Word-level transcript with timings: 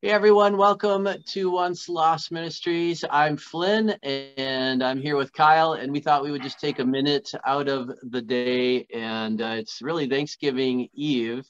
Hey 0.00 0.10
everyone, 0.10 0.56
welcome 0.56 1.08
to 1.30 1.50
Once 1.50 1.88
Lost 1.88 2.30
Ministries. 2.30 3.04
I'm 3.10 3.36
Flynn 3.36 3.96
and 4.04 4.80
I'm 4.80 5.00
here 5.00 5.16
with 5.16 5.32
Kyle, 5.32 5.72
and 5.72 5.90
we 5.90 5.98
thought 5.98 6.22
we 6.22 6.30
would 6.30 6.44
just 6.44 6.60
take 6.60 6.78
a 6.78 6.84
minute 6.84 7.32
out 7.44 7.66
of 7.66 7.90
the 8.04 8.22
day. 8.22 8.86
And 8.94 9.42
uh, 9.42 9.56
it's 9.58 9.82
really 9.82 10.08
Thanksgiving 10.08 10.88
Eve, 10.94 11.44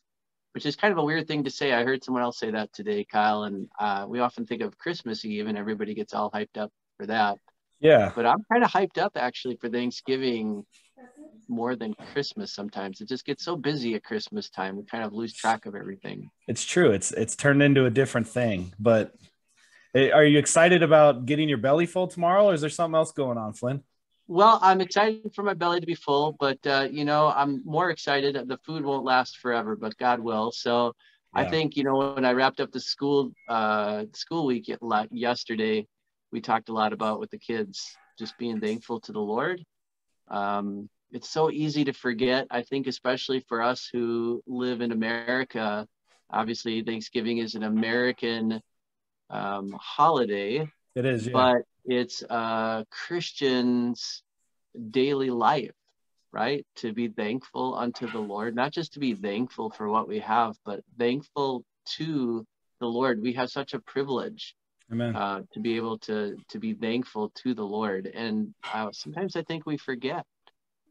which 0.55 0.65
is 0.65 0.77
kind 0.77 0.93
of 0.93 0.97
a 0.97 1.05
weird 1.05 1.29
thing 1.29 1.45
to 1.45 1.51
say. 1.51 1.75
I 1.75 1.85
heard 1.85 2.03
someone 2.03 2.23
else 2.23 2.39
say 2.39 2.51
that 2.53 2.73
today, 2.73 3.05
Kyle, 3.05 3.43
and 3.43 3.69
uh, 3.79 4.07
we 4.09 4.21
often 4.21 4.47
think 4.47 4.63
of 4.63 4.79
Christmas 4.79 5.27
Eve 5.27 5.47
and 5.47 5.59
everybody 5.59 5.93
gets 5.93 6.15
all 6.15 6.31
hyped 6.31 6.57
up 6.57 6.73
for 6.97 7.05
that. 7.05 7.37
Yeah. 7.81 8.13
But 8.17 8.25
I'm 8.25 8.47
kind 8.51 8.65
of 8.65 8.71
hyped 8.71 8.97
up 8.97 9.13
actually 9.17 9.57
for 9.57 9.69
Thanksgiving 9.69 10.65
more 11.49 11.77
than 11.77 11.95
Christmas 12.13 12.53
sometimes. 12.53 13.01
It 13.01 13.09
just 13.09 13.25
gets 13.25 13.45
so 13.45 13.57
busy 13.57 13.95
at 13.95 14.05
Christmas 14.05 14.49
time. 14.51 14.77
We 14.77 14.85
kind 14.85 15.05
of 15.05 15.13
lose 15.13 15.33
track 15.33 15.67
of 15.67 15.75
everything. 15.75 16.31
It's 16.47 16.65
true. 16.65 16.91
It's 16.91 17.13
it's 17.13 17.37
turned 17.37 17.63
into 17.63 17.87
a 17.87 17.91
different 17.91 18.29
thing. 18.29 18.73
But 18.79 19.15
eh, 19.95 20.11
are 20.11 20.25
you 20.25 20.39
excited 20.39 20.83
about 20.83 21.27
getting 21.27 21.49
your 21.49 21.59
belly 21.59 21.87
full 21.87 22.09
tomorrow 22.09 22.47
or 22.47 22.55
is 22.55 22.61
there 22.61 22.71
something 22.71 22.97
else 22.97 23.13
going 23.13 23.39
on, 23.39 23.53
Flynn? 23.53 23.83
Well, 24.27 24.59
I'm 24.61 24.83
excited 24.83 25.35
for 25.35 25.43
my 25.43 25.55
belly 25.55 25.81
to 25.81 25.87
be 25.87 25.95
full, 25.95 26.37
but 26.39 26.59
uh, 26.67 26.89
you 26.91 27.07
know, 27.07 27.29
I'm 27.29 27.63
more 27.65 27.91
excited. 27.91 28.35
That 28.35 28.47
the 28.47 28.59
food 28.59 28.85
won't 28.85 29.05
last 29.05 29.39
forever, 29.39 29.75
but 29.75 29.97
God 29.97 30.21
will. 30.21 30.53
So 30.53 30.93
yeah. 31.35 31.43
I 31.43 31.51
think 31.51 31.77
you 31.77 31.85
know 31.85 32.13
when 32.15 32.27
I 32.27 32.33
wrapped 32.33 32.61
up 32.61 32.71
the 32.71 32.81
school 32.81 33.33
uh, 33.49 34.05
school 34.13 34.45
week 34.45 34.71
yesterday, 35.11 35.87
we 36.31 36.43
talked 36.43 36.69
a 36.69 36.75
lot 36.75 36.93
about 36.93 37.21
with 37.21 37.31
the 37.31 37.39
kids 37.39 37.97
just 38.19 38.37
being 38.37 38.61
thankful 38.61 39.01
to 39.01 39.13
the 39.13 39.21
Lord. 39.21 39.65
Um, 40.29 40.91
it's 41.11 41.29
so 41.29 41.51
easy 41.51 41.85
to 41.85 41.93
forget. 41.93 42.47
I 42.51 42.63
think, 42.63 42.87
especially 42.87 43.41
for 43.41 43.63
us 43.63 43.89
who 43.91 44.43
live 44.47 44.81
in 44.81 44.93
America, 44.93 45.87
obviously 46.31 46.83
Thanksgiving 46.83 47.39
is 47.39 47.55
an 47.55 47.63
American 47.63 48.61
um, 49.31 49.75
holiday. 49.79 50.71
It 50.95 51.07
is, 51.07 51.27
yeah. 51.27 51.33
but 51.33 51.63
it's 51.85 52.23
uh, 52.29 52.85
Christians' 52.91 54.23
daily 54.91 55.31
life, 55.31 55.73
right? 56.33 56.67
To 56.77 56.93
be 56.93 57.09
thankful 57.09 57.75
unto 57.75 58.11
the 58.11 58.19
Lord, 58.19 58.55
not 58.55 58.73
just 58.73 58.95
to 58.95 59.01
be 59.01 59.15
thankful 59.15 59.71
for 59.71 59.89
what 59.89 60.09
we 60.09 60.19
have, 60.21 60.57
but 60.65 60.81
thankful 60.99 61.65
to 61.97 62.47
the 62.81 62.87
Lord. 62.87 63.23
We 63.23 63.33
have 63.35 63.51
such 63.51 63.75
a 63.75 63.81
privilege. 63.81 64.55
Amen. 64.91 65.15
Uh, 65.15 65.43
to 65.53 65.61
be 65.61 65.77
able 65.77 65.99
to 65.99 66.35
to 66.49 66.59
be 66.59 66.73
thankful 66.73 67.31
to 67.43 67.53
the 67.53 67.63
Lord, 67.63 68.07
and 68.07 68.55
uh, 68.73 68.89
sometimes 68.93 69.37
I 69.37 69.43
think 69.43 69.67
we 69.67 69.77
forget 69.77 70.25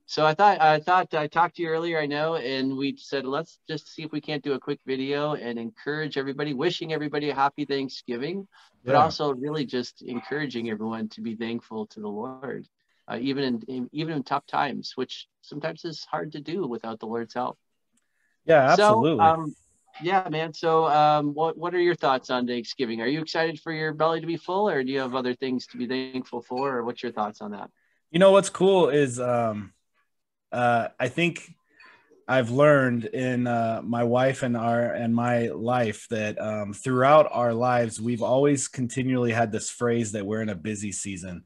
so 0.09 0.25
I 0.25 0.33
thought 0.33 0.61
I 0.61 0.79
thought 0.79 1.13
I 1.13 1.27
talked 1.27 1.57
to 1.57 1.61
you 1.61 1.67
earlier, 1.67 1.99
I 1.99 2.05
know, 2.05 2.37
and 2.37 2.77
we 2.77 2.95
said 2.95 3.25
let's 3.25 3.59
just 3.67 3.93
see 3.93 4.03
if 4.03 4.11
we 4.13 4.21
can't 4.21 4.41
do 4.41 4.53
a 4.53 4.59
quick 4.59 4.79
video 4.85 5.33
and 5.33 5.59
encourage 5.59 6.17
everybody, 6.17 6.53
wishing 6.53 6.93
everybody 6.93 7.29
a 7.29 7.35
happy 7.35 7.65
Thanksgiving, 7.65 8.47
but 8.85 8.93
yeah. 8.93 9.03
also 9.03 9.33
really 9.33 9.65
just 9.65 10.01
encouraging 10.03 10.69
everyone 10.69 11.09
to 11.09 11.21
be 11.21 11.35
thankful 11.35 11.87
to 11.87 11.99
the 11.99 12.07
Lord, 12.07 12.65
uh, 13.11 13.17
even 13.19 13.43
in, 13.43 13.61
in, 13.67 13.89
even 13.91 14.13
in 14.13 14.23
tough 14.23 14.45
times, 14.47 14.93
which 14.95 15.27
sometimes 15.41 15.83
is 15.83 16.05
hard 16.05 16.31
to 16.31 16.39
do 16.39 16.65
without 16.65 17.01
the 17.01 17.05
Lord's 17.05 17.33
help. 17.33 17.57
Yeah, 18.45 18.61
absolutely. 18.61 19.17
So, 19.17 19.21
um, 19.21 19.55
yeah, 20.01 20.25
man. 20.29 20.53
So, 20.53 20.87
um, 20.87 21.33
what 21.33 21.57
what 21.57 21.75
are 21.75 21.81
your 21.81 21.95
thoughts 21.95 22.29
on 22.29 22.47
Thanksgiving? 22.47 23.01
Are 23.01 23.07
you 23.07 23.19
excited 23.19 23.59
for 23.59 23.73
your 23.73 23.93
belly 23.93 24.21
to 24.21 24.27
be 24.27 24.37
full, 24.37 24.69
or 24.69 24.85
do 24.85 24.89
you 24.89 24.99
have 24.99 25.15
other 25.15 25.33
things 25.33 25.67
to 25.67 25.77
be 25.77 25.85
thankful 25.85 26.41
for, 26.41 26.77
or 26.77 26.85
what's 26.85 27.03
your 27.03 27.11
thoughts 27.11 27.41
on 27.41 27.51
that? 27.51 27.69
You 28.09 28.19
know 28.19 28.31
what's 28.31 28.49
cool 28.49 28.87
is 28.87 29.19
um, 29.19 29.73
uh, 30.51 30.89
I 30.99 31.07
think 31.09 31.55
I've 32.27 32.51
learned 32.51 33.05
in 33.05 33.47
uh, 33.47 33.81
my 33.83 34.03
wife 34.03 34.43
and 34.43 34.57
our 34.57 34.91
and 34.91 35.15
my 35.15 35.47
life 35.47 36.07
that 36.09 36.39
um, 36.41 36.73
throughout 36.73 37.29
our 37.31 37.53
lives 37.53 38.01
we've 38.01 38.21
always 38.21 38.67
continually 38.67 39.31
had 39.31 39.51
this 39.51 39.69
phrase 39.69 40.11
that 40.11 40.25
we're 40.25 40.41
in 40.41 40.49
a 40.49 40.55
busy 40.55 40.91
season, 40.91 41.43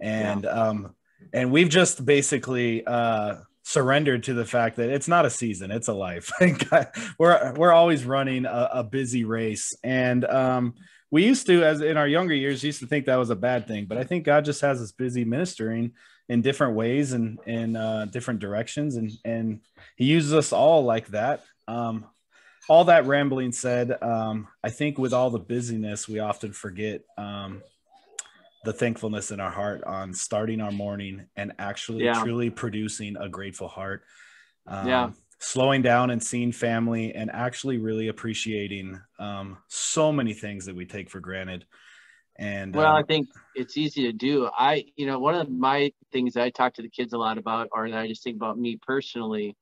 and 0.00 0.44
yeah. 0.44 0.50
um, 0.50 0.94
and 1.34 1.52
we've 1.52 1.68
just 1.68 2.04
basically 2.06 2.84
uh, 2.86 3.36
surrendered 3.62 4.22
to 4.24 4.34
the 4.34 4.46
fact 4.46 4.76
that 4.76 4.88
it's 4.88 5.08
not 5.08 5.26
a 5.26 5.30
season, 5.30 5.70
it's 5.70 5.88
a 5.88 5.92
life. 5.92 6.32
we're 7.18 7.52
we're 7.54 7.72
always 7.72 8.06
running 8.06 8.46
a, 8.46 8.70
a 8.72 8.84
busy 8.84 9.24
race, 9.24 9.76
and 9.84 10.24
um, 10.24 10.74
we 11.10 11.26
used 11.26 11.46
to, 11.46 11.62
as 11.62 11.82
in 11.82 11.98
our 11.98 12.08
younger 12.08 12.34
years, 12.34 12.64
used 12.64 12.80
to 12.80 12.86
think 12.86 13.04
that 13.04 13.16
was 13.16 13.28
a 13.28 13.36
bad 13.36 13.68
thing, 13.68 13.84
but 13.84 13.98
I 13.98 14.04
think 14.04 14.24
God 14.24 14.46
just 14.46 14.62
has 14.62 14.80
us 14.80 14.92
busy 14.92 15.26
ministering 15.26 15.92
in 16.28 16.42
different 16.42 16.74
ways 16.74 17.12
and 17.12 17.38
in 17.46 17.76
uh, 17.76 18.06
different 18.06 18.40
directions, 18.40 18.96
and 18.96 19.10
and 19.24 19.60
He 19.96 20.06
uses 20.06 20.32
us 20.32 20.52
all 20.52 20.84
like 20.84 21.08
that. 21.08 21.44
Um, 21.68 22.06
all 22.68 22.84
that 22.84 23.06
rambling 23.06 23.52
said, 23.52 24.02
um, 24.02 24.48
I 24.62 24.70
think 24.70 24.98
with 24.98 25.12
all 25.12 25.30
the 25.30 25.38
busyness, 25.38 26.08
we 26.08 26.20
often 26.20 26.52
forget 26.52 27.02
um, 27.18 27.62
the 28.64 28.72
thankfulness 28.72 29.30
in 29.30 29.40
our 29.40 29.50
heart 29.50 29.82
on 29.84 30.14
starting 30.14 30.60
our 30.60 30.70
morning 30.70 31.26
and 31.36 31.52
actually 31.58 32.04
yeah. 32.04 32.22
truly 32.22 32.50
producing 32.50 33.16
a 33.16 33.28
grateful 33.28 33.68
heart. 33.68 34.02
Um, 34.66 34.88
yeah. 34.88 35.10
Slowing 35.40 35.82
down 35.82 36.10
and 36.10 36.22
seeing 36.22 36.52
family 36.52 37.12
and 37.14 37.28
actually 37.32 37.78
really 37.78 38.06
appreciating 38.06 39.00
um, 39.18 39.58
so 39.66 40.12
many 40.12 40.34
things 40.34 40.66
that 40.66 40.76
we 40.76 40.86
take 40.86 41.10
for 41.10 41.18
granted. 41.18 41.64
And 42.36 42.74
well, 42.74 42.92
um, 42.92 42.96
I 42.96 43.02
think 43.02 43.28
it's 43.54 43.76
easy 43.76 44.02
to 44.04 44.12
do. 44.12 44.48
I, 44.56 44.84
you 44.96 45.06
know, 45.06 45.18
one 45.18 45.34
of 45.34 45.50
my 45.50 45.92
things 46.12 46.36
I 46.36 46.50
talk 46.50 46.74
to 46.74 46.82
the 46.82 46.88
kids 46.88 47.12
a 47.12 47.18
lot 47.18 47.38
about, 47.38 47.68
or 47.72 47.88
that 47.90 47.98
I 47.98 48.08
just 48.08 48.24
think 48.24 48.36
about 48.36 48.58
me 48.58 48.78
personally, 48.80 49.56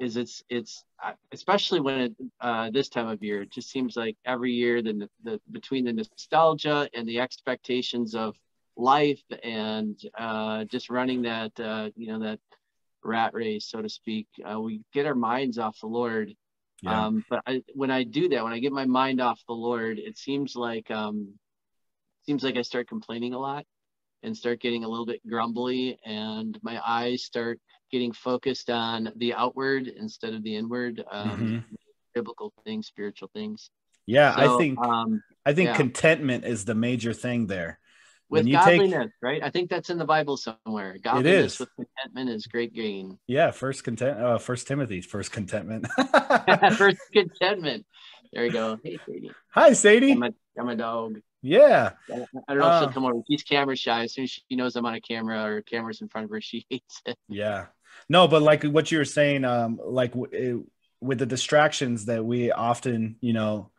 is 0.00 0.16
it's 0.16 0.42
it's 0.48 0.84
especially 1.32 1.80
when 1.80 1.98
it 1.98 2.12
uh, 2.40 2.70
this 2.70 2.88
time 2.88 3.08
of 3.08 3.22
year, 3.22 3.42
it 3.42 3.52
just 3.52 3.70
seems 3.70 3.96
like 3.96 4.16
every 4.24 4.52
year 4.52 4.82
the 4.82 5.08
the 5.22 5.40
between 5.50 5.84
the 5.84 5.92
nostalgia 5.92 6.88
and 6.94 7.06
the 7.06 7.20
expectations 7.20 8.14
of 8.14 8.34
life 8.76 9.22
and 9.42 10.00
uh, 10.18 10.64
just 10.64 10.88
running 10.88 11.22
that 11.22 11.52
uh, 11.60 11.90
you 11.96 12.06
know 12.08 12.20
that 12.20 12.38
rat 13.04 13.34
race, 13.34 13.66
so 13.66 13.82
to 13.82 13.88
speak, 13.88 14.26
uh, 14.48 14.58
we 14.60 14.80
get 14.92 15.06
our 15.06 15.14
minds 15.14 15.58
off 15.58 15.78
the 15.80 15.86
Lord. 15.86 16.34
Yeah. 16.82 17.06
Um, 17.06 17.24
but 17.30 17.42
I, 17.46 17.62
when 17.74 17.90
I 17.90 18.02
do 18.02 18.28
that, 18.30 18.42
when 18.42 18.52
I 18.52 18.58
get 18.58 18.72
my 18.72 18.86
mind 18.86 19.20
off 19.20 19.40
the 19.46 19.54
Lord, 19.54 19.98
it 19.98 20.18
seems 20.18 20.56
like 20.56 20.90
um, 20.90 21.34
seems 22.24 22.42
like 22.42 22.56
I 22.56 22.62
start 22.62 22.88
complaining 22.88 23.34
a 23.34 23.38
lot 23.38 23.64
and 24.22 24.36
start 24.36 24.60
getting 24.60 24.84
a 24.84 24.88
little 24.88 25.06
bit 25.06 25.26
grumbly 25.26 25.98
and 26.04 26.58
my 26.62 26.80
eyes 26.86 27.24
start 27.24 27.58
getting 27.90 28.12
focused 28.12 28.70
on 28.70 29.12
the 29.16 29.34
outward 29.34 29.88
instead 29.88 30.32
of 30.34 30.42
the 30.42 30.56
inward 30.56 31.04
um, 31.10 31.30
mm-hmm. 31.30 31.58
biblical 32.14 32.52
things 32.64 32.86
spiritual 32.86 33.30
things. 33.34 33.70
Yeah 34.06 34.34
so, 34.34 34.54
i 34.54 34.58
think 34.58 34.78
um, 34.80 35.22
i 35.46 35.52
think 35.52 35.68
yeah. 35.68 35.76
contentment 35.76 36.44
is 36.44 36.64
the 36.64 36.74
major 36.74 37.12
thing 37.12 37.46
there. 37.46 37.78
With 38.28 38.50
godliness 38.50 39.04
take... 39.04 39.10
right? 39.20 39.42
I 39.42 39.50
think 39.50 39.68
that's 39.68 39.90
in 39.90 39.98
the 39.98 40.06
bible 40.06 40.38
somewhere. 40.38 40.96
Godliness 41.02 41.60
with 41.60 41.68
contentment 41.76 42.30
is 42.30 42.46
great 42.46 42.72
gain. 42.72 43.18
Yeah 43.26 43.50
first 43.50 43.84
content 43.84 44.18
uh 44.18 44.38
first 44.38 44.66
timothy 44.66 45.02
first 45.02 45.32
contentment. 45.32 45.86
First 46.76 46.98
contentment. 47.12 47.84
There 48.32 48.46
you 48.46 48.52
go. 48.52 48.78
Hey 48.82 48.98
sadie. 49.06 49.30
Hi 49.50 49.72
sadie. 49.74 50.12
I'm 50.12 50.22
a, 50.22 50.30
I'm 50.58 50.68
a 50.70 50.76
dog 50.76 51.20
yeah. 51.42 51.92
I 52.10 52.14
don't 52.14 52.28
know 52.32 52.40
if 52.44 52.80
she'll 52.80 52.88
uh, 52.88 52.92
come 52.92 53.04
over. 53.04 53.22
She's 53.28 53.42
camera 53.42 53.76
shy. 53.76 54.04
As 54.04 54.14
soon 54.14 54.24
as 54.24 54.30
she 54.30 54.56
knows 54.56 54.76
I'm 54.76 54.86
on 54.86 54.94
a 54.94 55.00
camera 55.00 55.44
or 55.44 55.62
cameras 55.62 56.00
in 56.00 56.08
front 56.08 56.24
of 56.24 56.30
her, 56.30 56.40
she 56.40 56.66
hates 56.70 57.02
it. 57.04 57.18
Yeah. 57.28 57.66
No, 58.08 58.28
but 58.28 58.42
like 58.42 58.64
what 58.64 58.90
you 58.90 58.98
were 58.98 59.04
saying, 59.04 59.44
um, 59.44 59.78
like 59.84 60.12
w- 60.12 60.66
with 61.00 61.18
the 61.18 61.26
distractions 61.26 62.06
that 62.06 62.24
we 62.24 62.52
often, 62.52 63.16
you 63.20 63.32
know, 63.32 63.70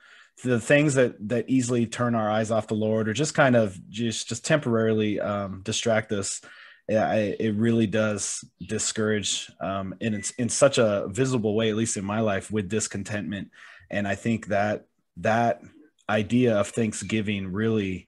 the 0.43 0.59
things 0.59 0.95
that 0.95 1.15
that 1.29 1.49
easily 1.49 1.85
turn 1.85 2.15
our 2.15 2.29
eyes 2.29 2.51
off 2.51 2.67
the 2.67 2.73
Lord 2.73 3.07
or 3.07 3.13
just 3.13 3.33
kind 3.33 3.55
of 3.55 3.77
just 3.89 4.27
just 4.27 4.45
temporarily 4.45 5.19
um, 5.19 5.61
distract 5.63 6.11
us. 6.11 6.41
Yeah, 6.89 7.13
it 7.13 7.55
really 7.55 7.87
does 7.87 8.43
discourage 8.59 9.49
um, 9.61 9.95
in 10.01 10.21
in 10.37 10.49
such 10.49 10.79
a 10.79 11.07
visible 11.09 11.55
way, 11.55 11.69
at 11.69 11.77
least 11.77 11.95
in 11.95 12.03
my 12.03 12.19
life, 12.19 12.51
with 12.51 12.67
discontentment. 12.67 13.51
And 13.89 14.05
I 14.05 14.15
think 14.15 14.47
that 14.47 14.85
that 15.17 15.61
idea 16.09 16.57
of 16.57 16.69
Thanksgiving 16.69 17.51
really 17.51 18.07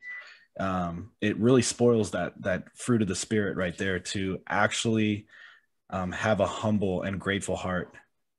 um, 0.60 1.12
it 1.22 1.38
really 1.38 1.62
spoils 1.62 2.12
that 2.12 2.34
that 2.42 2.64
fruit 2.76 3.02
of 3.02 3.08
the 3.08 3.16
spirit 3.16 3.58
right 3.58 3.78
there 3.78 4.00
to 4.00 4.40
actually 4.48 5.28
um, 5.90 6.12
have 6.12 6.40
a 6.40 6.48
humble 6.48 7.02
and 7.02 7.20
grateful 7.20 7.56
heart. 7.56 7.94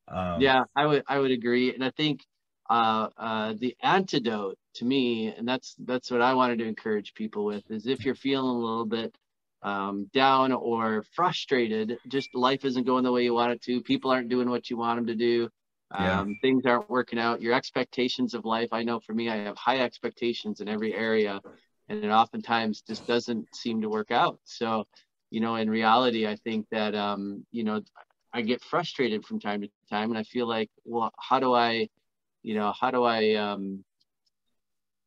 Um, 0.08 0.41
yeah, 0.41 0.64
I 0.75 0.87
would 0.87 1.03
I 1.06 1.19
would 1.19 1.31
agree, 1.31 1.75
and 1.75 1.85
I 1.85 1.91
think 1.91 2.25
uh, 2.70 3.08
uh, 3.17 3.55
the 3.58 3.76
antidote 3.82 4.58
to 4.75 4.85
me, 4.85 5.29
and 5.29 5.47
that's 5.47 5.75
that's 5.79 6.11
what 6.11 6.23
I 6.23 6.35
wanted 6.35 6.59
to 6.61 6.67
encourage 6.67 7.14
people 7.14 7.44
with, 7.44 7.70
is 7.70 7.87
if 7.87 8.05
you're 8.05 8.14
feeling 8.14 8.56
a 8.56 8.59
little 8.59 8.87
bit 8.87 9.14
um, 9.62 10.09
down 10.14 10.52
or 10.52 11.05
frustrated, 11.14 11.99
just 12.09 12.35
life 12.35 12.64
isn't 12.64 12.87
going 12.87 13.05
the 13.05 13.12
way 13.12 13.25
you 13.25 13.35
want 13.35 13.52
it 13.52 13.62
to, 13.62 13.82
people 13.82 14.11
aren't 14.11 14.29
doing 14.29 14.49
what 14.49 14.70
you 14.70 14.76
want 14.76 14.99
them 14.99 15.06
to 15.06 15.14
do 15.14 15.50
yeah. 15.93 16.21
um, 16.21 16.37
things 16.41 16.65
aren't 16.67 16.91
working 16.91 17.19
out 17.19 17.41
your 17.41 17.55
expectations 17.55 18.35
of 18.35 18.44
life 18.44 18.69
i 18.73 18.83
know 18.83 19.00
for 19.00 19.15
me 19.15 19.29
i 19.29 19.37
have 19.37 19.56
high 19.56 19.81
expectations 19.81 20.61
in 20.61 20.69
every 20.69 20.94
area 20.94 21.41
and 21.88 22.05
it 22.05 22.09
oftentimes 22.09 22.83
just 22.83 23.06
doesn't 23.06 23.47
seem 23.55 23.81
to 23.81 23.88
work 23.88 24.11
out 24.11 24.38
so 24.44 24.85
you 25.31 25.41
know 25.41 25.56
in 25.56 25.71
reality 25.71 26.27
i 26.27 26.37
think 26.37 26.67
that 26.71 26.94
um, 26.94 27.44
you 27.53 27.65
know 27.65 27.81
i 28.33 28.43
get 28.43 28.62
frustrated 28.62 29.25
from 29.25 29.38
time 29.41 29.61
to 29.61 29.69
time 29.91 30.11
and 30.11 30.19
i 30.19 30.23
feel 30.25 30.47
like 30.47 30.71
well 30.85 31.11
how 31.19 31.38
do 31.38 31.55
i 31.55 31.88
you 32.43 32.55
know 32.55 32.73
how 32.79 32.91
do 32.91 33.05
i 33.05 33.35
um, 33.35 33.85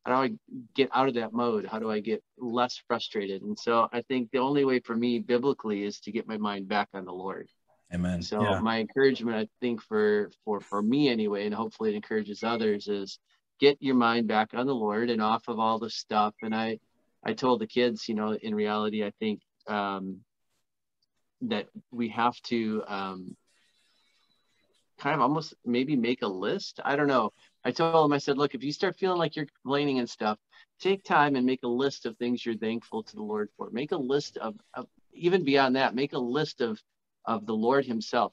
how 0.04 0.26
do 0.26 0.32
I 0.32 0.56
get 0.74 0.88
out 0.94 1.08
of 1.08 1.14
that 1.14 1.32
mode? 1.32 1.66
How 1.66 1.78
do 1.78 1.90
I 1.90 2.00
get 2.00 2.22
less 2.38 2.80
frustrated? 2.88 3.42
And 3.42 3.58
so 3.58 3.88
I 3.92 4.02
think 4.02 4.30
the 4.30 4.38
only 4.38 4.64
way 4.64 4.80
for 4.80 4.96
me 4.96 5.18
biblically 5.18 5.84
is 5.84 6.00
to 6.00 6.12
get 6.12 6.26
my 6.26 6.38
mind 6.38 6.68
back 6.68 6.88
on 6.94 7.04
the 7.04 7.12
Lord. 7.12 7.48
Amen. 7.92 8.22
So 8.22 8.42
yeah. 8.42 8.60
my 8.60 8.78
encouragement, 8.78 9.36
I 9.36 9.48
think 9.60 9.82
for 9.82 10.30
for 10.44 10.60
for 10.60 10.82
me 10.82 11.08
anyway, 11.08 11.46
and 11.46 11.54
hopefully 11.54 11.90
it 11.90 11.96
encourages 11.96 12.44
others, 12.44 12.86
is 12.88 13.18
get 13.58 13.76
your 13.80 13.96
mind 13.96 14.28
back 14.28 14.50
on 14.54 14.66
the 14.66 14.74
Lord 14.74 15.10
and 15.10 15.20
off 15.20 15.48
of 15.48 15.58
all 15.58 15.78
the 15.78 15.90
stuff. 15.90 16.34
And 16.42 16.54
I 16.54 16.78
I 17.24 17.32
told 17.32 17.60
the 17.60 17.66
kids, 17.66 18.08
you 18.08 18.14
know, 18.14 18.32
in 18.32 18.54
reality, 18.54 19.04
I 19.04 19.12
think 19.18 19.40
um, 19.66 20.20
that 21.42 21.68
we 21.90 22.08
have 22.10 22.40
to 22.42 22.82
um, 22.86 23.36
kind 24.98 25.14
of 25.14 25.20
almost 25.20 25.54
maybe 25.64 25.96
make 25.96 26.22
a 26.22 26.28
list. 26.28 26.80
I 26.84 26.94
don't 26.94 27.08
know. 27.08 27.32
I 27.64 27.72
told 27.72 28.04
them, 28.04 28.12
I 28.12 28.18
said, 28.18 28.38
look, 28.38 28.54
if 28.54 28.62
you 28.62 28.72
start 28.72 28.96
feeling 28.96 29.18
like 29.18 29.36
you're 29.36 29.46
complaining 29.62 29.98
and 29.98 30.08
stuff, 30.08 30.38
take 30.80 31.02
time 31.02 31.36
and 31.36 31.44
make 31.44 31.60
a 31.62 31.68
list 31.68 32.06
of 32.06 32.16
things 32.16 32.44
you're 32.44 32.56
thankful 32.56 33.02
to 33.02 33.16
the 33.16 33.22
Lord 33.22 33.48
for. 33.56 33.70
Make 33.70 33.92
a 33.92 33.96
list 33.96 34.36
of, 34.36 34.54
of 34.74 34.86
even 35.12 35.44
beyond 35.44 35.76
that, 35.76 35.94
make 35.94 36.12
a 36.12 36.18
list 36.18 36.60
of 36.60 36.80
of 37.30 37.46
the 37.46 37.54
Lord 37.54 37.84
Himself, 37.84 38.32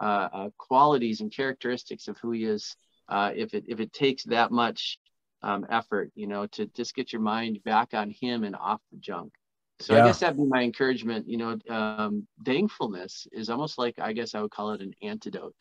uh, 0.00 0.28
uh, 0.32 0.50
qualities 0.56 1.20
and 1.20 1.32
characteristics 1.32 2.08
of 2.08 2.16
who 2.18 2.32
He 2.32 2.44
is. 2.44 2.76
Uh, 3.08 3.32
if 3.34 3.54
it 3.54 3.64
if 3.68 3.80
it 3.80 3.92
takes 3.92 4.24
that 4.24 4.50
much 4.50 4.98
um, 5.42 5.66
effort, 5.70 6.10
you 6.14 6.26
know, 6.26 6.46
to 6.46 6.66
just 6.66 6.94
get 6.94 7.12
your 7.12 7.22
mind 7.22 7.62
back 7.64 7.94
on 7.94 8.10
Him 8.10 8.44
and 8.44 8.56
off 8.56 8.80
the 8.92 8.98
junk. 8.98 9.32
So 9.80 9.94
yeah. 9.94 10.02
I 10.02 10.06
guess 10.06 10.20
that'd 10.20 10.36
be 10.36 10.44
my 10.44 10.62
encouragement. 10.62 11.28
You 11.28 11.36
know, 11.36 11.58
um, 11.68 12.26
thankfulness 12.44 13.26
is 13.32 13.48
almost 13.48 13.78
like 13.78 13.98
I 13.98 14.12
guess 14.12 14.34
I 14.34 14.40
would 14.40 14.50
call 14.50 14.72
it 14.72 14.80
an 14.80 14.94
antidote 15.02 15.54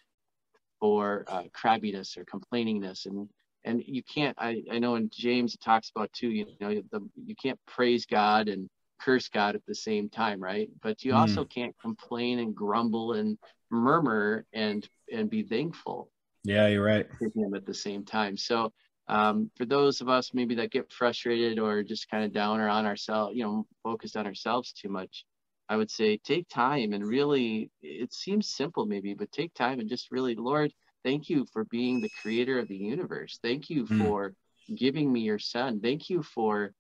for 0.80 1.26
uh, 1.28 1.44
crabbiness 1.56 2.18
or 2.18 2.26
complainingness 2.26 3.06
and 3.06 3.30
and 3.64 3.84
you 3.86 4.04
can't 4.04 4.36
I, 4.40 4.64
I 4.72 4.80
know 4.80 4.96
in 4.96 5.10
james 5.12 5.56
it 5.56 5.62
talks 5.62 5.90
about 5.90 6.14
too 6.14 6.30
you 6.30 6.46
know 6.62 6.82
the, 6.92 7.02
you 7.16 7.36
can't 7.36 7.60
praise 7.66 8.06
god 8.06 8.48
and 8.48 8.70
curse 9.00 9.30
god 9.30 9.56
at 9.56 9.66
the 9.66 9.76
same 9.76 10.10
time 10.10 10.42
right 10.42 10.70
but 10.82 11.04
you 11.04 11.14
mm. 11.14 11.18
also 11.18 11.46
can't 11.46 11.76
complain 11.80 12.40
and 12.40 12.56
grumble 12.56 13.14
and 13.14 13.38
murmur 13.70 14.46
and 14.54 14.88
and 15.12 15.30
be 15.30 15.44
thankful 15.44 16.10
yeah 16.44 16.68
you're 16.68 16.84
right 16.84 17.08
him 17.36 17.54
at 17.54 17.66
the 17.66 17.74
same 17.74 18.04
time 18.04 18.38
so 18.38 18.72
um, 19.10 19.50
for 19.56 19.64
those 19.64 20.02
of 20.02 20.10
us 20.10 20.32
maybe 20.34 20.56
that 20.56 20.70
get 20.70 20.92
frustrated 20.92 21.60
or 21.60 21.82
just 21.82 22.10
kind 22.10 22.26
of 22.26 22.34
down 22.34 22.60
or 22.60 22.68
on 22.68 22.86
ourselves 22.86 23.36
you 23.36 23.44
know 23.44 23.66
focused 23.84 24.18
on 24.18 24.26
ourselves 24.26 24.74
too 24.74 24.90
much 24.90 25.24
I 25.70 25.76
would 25.76 25.92
say 25.92 26.18
take 26.18 26.48
time 26.48 26.94
and 26.94 27.06
really, 27.06 27.70
it 27.82 28.14
seems 28.14 28.50
simple 28.50 28.86
maybe, 28.86 29.14
but 29.14 29.32
take 29.32 29.54
time 29.54 29.80
and 29.80 29.90
just 29.90 30.12
really, 30.12 30.36
Lord, 30.36 30.74
thank 31.04 31.30
you 31.30 31.46
for 31.52 31.66
being 31.66 32.00
the 32.00 32.12
creator 32.22 32.60
of 32.60 32.68
the 32.68 32.78
universe. 32.78 33.40
Thank 33.42 33.70
you 33.70 33.86
mm. 33.86 34.06
for 34.06 34.34
giving 34.74 35.12
me 35.12 35.22
your 35.22 35.40
son. 35.40 35.82
Thank 35.82 36.10
you 36.10 36.24
for 36.24 36.74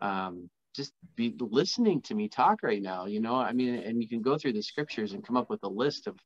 um, 0.00 0.50
just 0.76 0.92
be 1.16 1.34
listening 1.38 2.02
to 2.02 2.14
me 2.14 2.28
talk 2.28 2.62
right 2.62 2.82
now. 2.82 3.06
You 3.06 3.20
know, 3.20 3.34
I 3.34 3.52
mean, 3.52 3.74
and 3.74 4.00
you 4.00 4.08
can 4.08 4.22
go 4.22 4.36
through 4.38 4.52
the 4.52 4.62
scriptures 4.62 5.12
and 5.12 5.26
come 5.26 5.36
up 5.36 5.50
with 5.50 5.62
a 5.64 5.68
list 5.68 6.06
of 6.06 6.16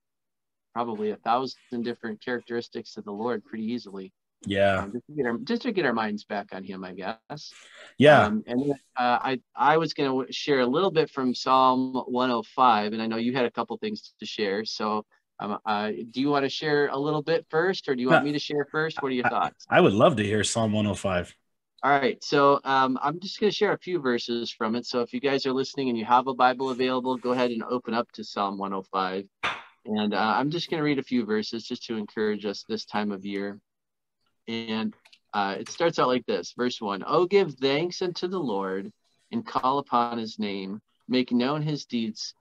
probably 0.75 1.11
a 1.11 1.17
thousand 1.17 1.83
different 1.83 2.23
characteristics 2.23 2.97
of 2.97 3.05
the 3.05 3.13
Lord 3.13 3.45
pretty 3.45 3.65
easily. 3.65 4.13
Yeah. 4.47 4.79
Um, 4.79 4.93
just, 4.93 5.07
to 5.07 5.13
get 5.15 5.27
our, 5.27 5.39
just 5.39 5.63
to 5.63 5.73
get 5.73 5.85
our 5.85 5.93
minds 5.93 6.25
back 6.25 6.49
on 6.53 6.65
him, 6.65 6.85
I 6.85 6.93
guess. 6.93 7.53
Yeah. 7.99 8.25
Um, 8.25 8.43
and 8.47 8.73
uh, 8.73 8.75
I, 8.97 9.41
I 9.55 9.77
was 9.77 9.93
going 9.93 10.27
to 10.27 10.33
share 10.33 10.61
a 10.61 10.67
little 10.67 10.91
bit 10.91 11.11
from 11.11 11.35
Psalm 11.35 11.95
105, 12.07 12.93
and 12.93 13.03
I 13.03 13.07
know 13.07 13.17
you 13.17 13.35
had 13.35 13.45
a 13.45 13.51
couple 13.51 13.77
things 13.79 14.15
to 14.21 14.27
share. 14.27 14.65
So 14.65 15.05
um, 15.39 15.59
uh, 15.65 15.91
do 16.11 16.21
you 16.21 16.29
want 16.29 16.45
to 16.45 16.49
share 16.49 16.89
a 16.89 16.99
little 16.99 17.23
bit 17.23 17.47
first, 17.51 17.89
or 17.89 17.95
do 17.95 18.03
you 18.03 18.09
want 18.09 18.25
me 18.25 18.33
to 18.33 18.39
share 18.39 18.67
first? 18.71 19.03
What 19.03 19.11
are 19.11 19.15
your 19.15 19.29
thoughts? 19.29 19.67
I, 19.69 19.79
I 19.79 19.81
would 19.81 19.95
love 19.95 20.17
to 20.17 20.25
hear 20.25 20.45
Psalm 20.45 20.73
105. 20.73 21.35
All 21.83 21.91
right, 21.91 22.23
so 22.23 22.61
um, 22.65 22.99
I'm 23.03 23.21
just 23.21 23.41
going 23.41 23.51
to 23.51 23.57
share 23.57 23.73
a 23.73 23.79
few 23.79 24.01
verses 24.01 24.51
from 24.51 24.77
it. 24.77 24.85
So 24.85 25.01
if 25.01 25.15
you 25.15 25.21
guys 25.21 25.47
are 25.47 25.53
listening 25.55 25.89
and 25.89 25.97
you 25.97 26.05
have 26.05 26.27
a 26.27 26.35
Bible 26.35 26.69
available, 26.69 27.17
go 27.17 27.33
ahead 27.33 27.53
and 27.53 27.63
open 27.63 27.95
up 27.95 28.13
to 28.13 28.25
Psalm 28.25 28.59
105. 28.59 29.25
And 29.87 30.13
uh, 30.13 30.35
I'm 30.37 30.51
just 30.51 30.69
going 30.69 30.77
to 30.77 30.85
read 30.85 30.99
a 30.99 31.03
few 31.03 31.25
verses 31.25 31.65
just 31.65 31.85
to 31.87 31.97
encourage 31.97 32.45
us 32.45 32.67
this 32.69 32.85
time 32.85 33.11
of 33.11 33.25
year. 33.25 33.59
And 34.47 34.93
uh, 35.33 35.57
it 35.59 35.71
starts 35.71 35.99
out 35.99 36.09
like 36.09 36.27
this 36.27 36.53
verse 36.55 36.83
one 36.83 37.03
Oh, 37.07 37.25
give 37.25 37.55
thanks 37.55 38.03
unto 38.03 38.29
the 38.29 38.39
Lord 38.39 38.93
and 39.33 39.47
call 39.47 39.79
upon 39.79 40.19
his 40.19 40.39
name, 40.39 40.83
make 41.09 41.33
known 41.33 41.63
his 41.63 41.87
deeds 41.87 42.35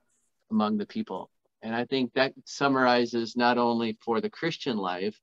among 0.50 0.76
the 0.76 0.86
people. 0.86 1.30
And 1.62 1.74
I 1.74 1.86
think 1.86 2.12
that 2.12 2.34
summarizes 2.44 3.36
not 3.36 3.56
only 3.56 3.96
for 4.04 4.20
the 4.20 4.28
Christian 4.28 4.76
life, 4.76 5.18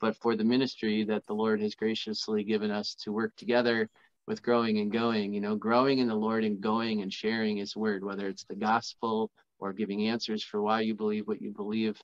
but 0.00 0.16
for 0.16 0.36
the 0.36 0.44
ministry 0.44 1.04
that 1.04 1.26
the 1.26 1.34
Lord 1.34 1.60
has 1.60 1.74
graciously 1.74 2.44
given 2.44 2.70
us 2.70 2.94
to 3.02 3.12
work 3.12 3.34
together 3.36 3.88
with 4.26 4.42
growing 4.42 4.78
and 4.78 4.92
going, 4.92 5.32
you 5.32 5.40
know, 5.40 5.56
growing 5.56 5.98
in 5.98 6.08
the 6.08 6.14
Lord 6.14 6.44
and 6.44 6.60
going 6.60 7.02
and 7.02 7.12
sharing 7.12 7.56
his 7.56 7.76
word, 7.76 8.04
whether 8.04 8.26
it's 8.28 8.44
the 8.44 8.56
gospel 8.56 9.30
or 9.58 9.72
giving 9.72 10.08
answers 10.08 10.42
for 10.42 10.60
why 10.60 10.80
you 10.80 10.94
believe 10.94 11.26
what 11.26 11.40
you 11.40 11.52
believe. 11.52 12.00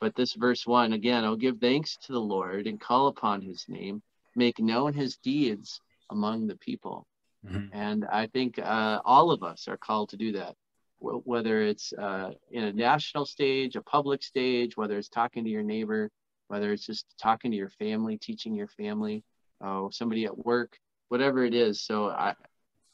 But 0.00 0.16
this 0.16 0.32
verse 0.34 0.66
one, 0.66 0.94
again, 0.94 1.24
I'll 1.24 1.36
give 1.36 1.58
thanks 1.58 1.96
to 2.06 2.12
the 2.12 2.20
Lord 2.20 2.66
and 2.66 2.80
call 2.80 3.06
upon 3.08 3.42
his 3.42 3.66
name, 3.68 4.02
make 4.34 4.58
known 4.58 4.94
his 4.94 5.16
deeds 5.18 5.80
among 6.10 6.46
the 6.46 6.56
people. 6.56 7.06
Mm-hmm. 7.46 7.66
And 7.72 8.04
I 8.06 8.26
think 8.26 8.58
uh, 8.58 9.00
all 9.04 9.30
of 9.30 9.42
us 9.42 9.68
are 9.68 9.76
called 9.76 10.08
to 10.10 10.16
do 10.16 10.32
that, 10.32 10.56
whether 10.98 11.62
it's 11.62 11.92
uh, 11.92 12.30
in 12.50 12.64
a 12.64 12.72
national 12.72 13.26
stage, 13.26 13.76
a 13.76 13.82
public 13.82 14.22
stage, 14.22 14.76
whether 14.76 14.98
it's 14.98 15.08
talking 15.08 15.44
to 15.44 15.50
your 15.50 15.62
neighbor, 15.62 16.10
whether 16.52 16.70
it's 16.70 16.84
just 16.84 17.06
talking 17.18 17.50
to 17.50 17.56
your 17.56 17.70
family, 17.70 18.18
teaching 18.18 18.54
your 18.54 18.68
family, 18.68 19.24
uh, 19.64 19.88
somebody 19.90 20.26
at 20.26 20.36
work, 20.36 20.76
whatever 21.08 21.46
it 21.46 21.54
is. 21.54 21.80
So 21.80 22.10
I, 22.10 22.34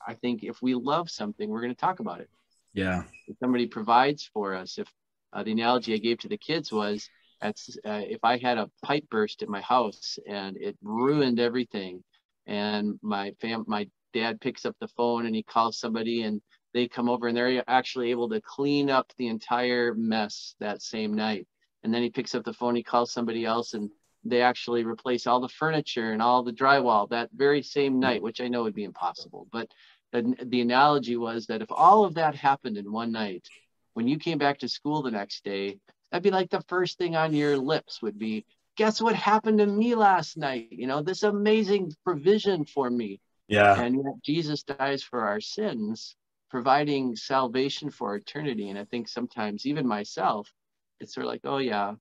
I 0.07 0.15
think 0.15 0.45
if 0.45 0.63
we 0.63 0.77
love 0.77 1.11
something, 1.11 1.51
we're 1.51 1.63
going 1.63 1.75
to 1.75 1.81
talk 1.81 1.99
about 1.99 2.21
it. 2.21 2.31
Yeah. 2.73 3.03
If 3.27 3.37
somebody 3.41 3.67
provides 3.67 4.31
for 4.33 4.55
us, 4.55 4.79
if 4.79 4.87
uh, 5.33 5.43
the 5.43 5.51
analogy 5.51 5.93
I 5.93 5.97
gave 5.97 6.19
to 6.21 6.29
the 6.29 6.39
kids 6.39 6.71
was 6.71 7.11
that's 7.41 7.77
uh, 7.85 8.03
if 8.05 8.21
I 8.23 8.39
had 8.39 8.59
a 8.59 8.71
pipe 8.85 9.07
burst 9.11 9.43
at 9.43 9.49
my 9.49 9.61
house 9.61 10.21
and 10.29 10.57
it 10.57 10.77
ruined 10.81 11.41
everything, 11.41 12.05
and 12.47 12.97
my 13.03 13.33
fam 13.41 13.65
my 13.67 13.89
dad 14.15 14.41
picks 14.41 14.67
up 14.67 14.77
the 14.81 14.87
phone 14.87 15.27
and 15.27 15.35
he 15.35 15.43
calls 15.43 15.81
somebody 15.81 16.23
and 16.23 16.41
they 16.75 16.87
come 16.87 17.09
over 17.09 17.27
and 17.27 17.37
they're 17.37 17.65
actually 17.69 18.13
able 18.13 18.29
to 18.29 18.41
clean 18.41 18.89
up 18.89 19.13
the 19.19 19.27
entire 19.27 19.95
mess 19.95 20.55
that 20.61 20.81
same 20.81 21.13
night. 21.13 21.49
And 21.88 21.94
then 21.94 22.02
he 22.02 22.11
picks 22.11 22.35
up 22.35 22.44
the 22.44 22.52
phone, 22.52 22.76
he 22.76 22.82
calls 22.82 23.14
somebody 23.14 23.46
else 23.46 23.73
and 23.73 23.88
they 24.23 24.43
actually 24.43 24.85
replace 24.85 25.26
all 25.26 25.40
the 25.40 25.49
furniture 25.49 26.12
and 26.12 26.20
all 26.20 26.43
the 26.43 26.52
drywall 26.52 27.08
that 27.08 27.31
very 27.35 27.62
same 27.62 27.94
mm. 27.94 28.00
night, 28.00 28.23
which 28.23 28.43
I 28.43 28.49
know 28.49 28.64
would 28.64 28.75
be 28.75 28.85
impossible. 28.85 29.49
But 29.50 29.71
the, 30.12 30.37
the 30.45 30.61
analogy 30.61 31.16
was 31.16 31.47
that 31.47 31.62
if 31.62 31.68
all 31.71 32.04
of 32.04 32.16
that 32.16 32.35
happened 32.35 32.76
in 32.76 32.92
one 32.92 33.11
night, 33.11 33.49
when 33.95 34.07
you 34.07 34.18
came 34.18 34.37
back 34.37 34.59
to 34.59 34.68
school 34.68 35.00
the 35.00 35.11
next 35.11 35.45
day, 35.45 35.78
that'd 36.11 36.23
be 36.23 36.30
like 36.30 36.50
the 36.50 36.61
first 36.68 36.99
thing 36.99 37.16
on 37.16 37.33
your 37.33 37.57
lips 37.57 38.02
would 38.02 38.18
be, 38.18 38.45
guess 38.76 39.00
what 39.00 39.14
happened 39.14 39.61
to 39.61 39.66
me 39.66 39.95
last 39.95 40.37
night? 40.37 40.68
You 40.71 40.88
know, 40.88 41.00
this 41.00 41.23
amazing 41.23 41.95
provision 42.04 42.66
for 42.66 42.90
me. 42.90 43.18
Yeah. 43.47 43.80
And 43.80 43.95
yet 43.95 44.23
Jesus 44.23 44.62
dies 44.62 45.02
for 45.02 45.23
our 45.23 45.40
sins, 45.40 46.16
providing 46.50 47.16
salvation 47.16 47.88
for 47.88 48.14
eternity. 48.14 48.68
And 48.68 48.78
I 48.78 48.85
think 48.85 49.09
sometimes, 49.09 49.64
even 49.64 49.87
myself, 49.87 50.52
it's 51.00 51.14
sort 51.14 51.26
of 51.26 51.33
like, 51.33 51.43
oh, 51.45 51.59
yeah. 51.59 51.95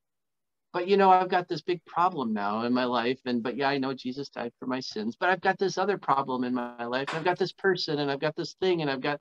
But 0.73 0.87
you 0.87 0.97
know, 0.97 1.09
I've 1.09 1.29
got 1.29 1.47
this 1.47 1.61
big 1.61 1.83
problem 1.85 2.33
now 2.33 2.63
in 2.63 2.73
my 2.73 2.83
life. 2.83 3.19
And 3.25 3.41
but 3.41 3.55
yeah, 3.55 3.69
I 3.69 3.77
know 3.77 3.93
Jesus 3.93 4.29
died 4.29 4.51
for 4.59 4.67
my 4.67 4.79
sins, 4.79 5.15
but 5.19 5.29
I've 5.29 5.41
got 5.41 5.57
this 5.57 5.77
other 5.77 5.97
problem 5.97 6.43
in 6.43 6.53
my 6.53 6.85
life. 6.85 7.09
I've 7.13 7.23
got 7.23 7.39
this 7.39 7.53
person 7.53 7.99
and 7.99 8.11
I've 8.11 8.19
got 8.19 8.35
this 8.35 8.53
thing 8.59 8.81
and 8.81 8.91
I've 8.91 9.01
got 9.01 9.19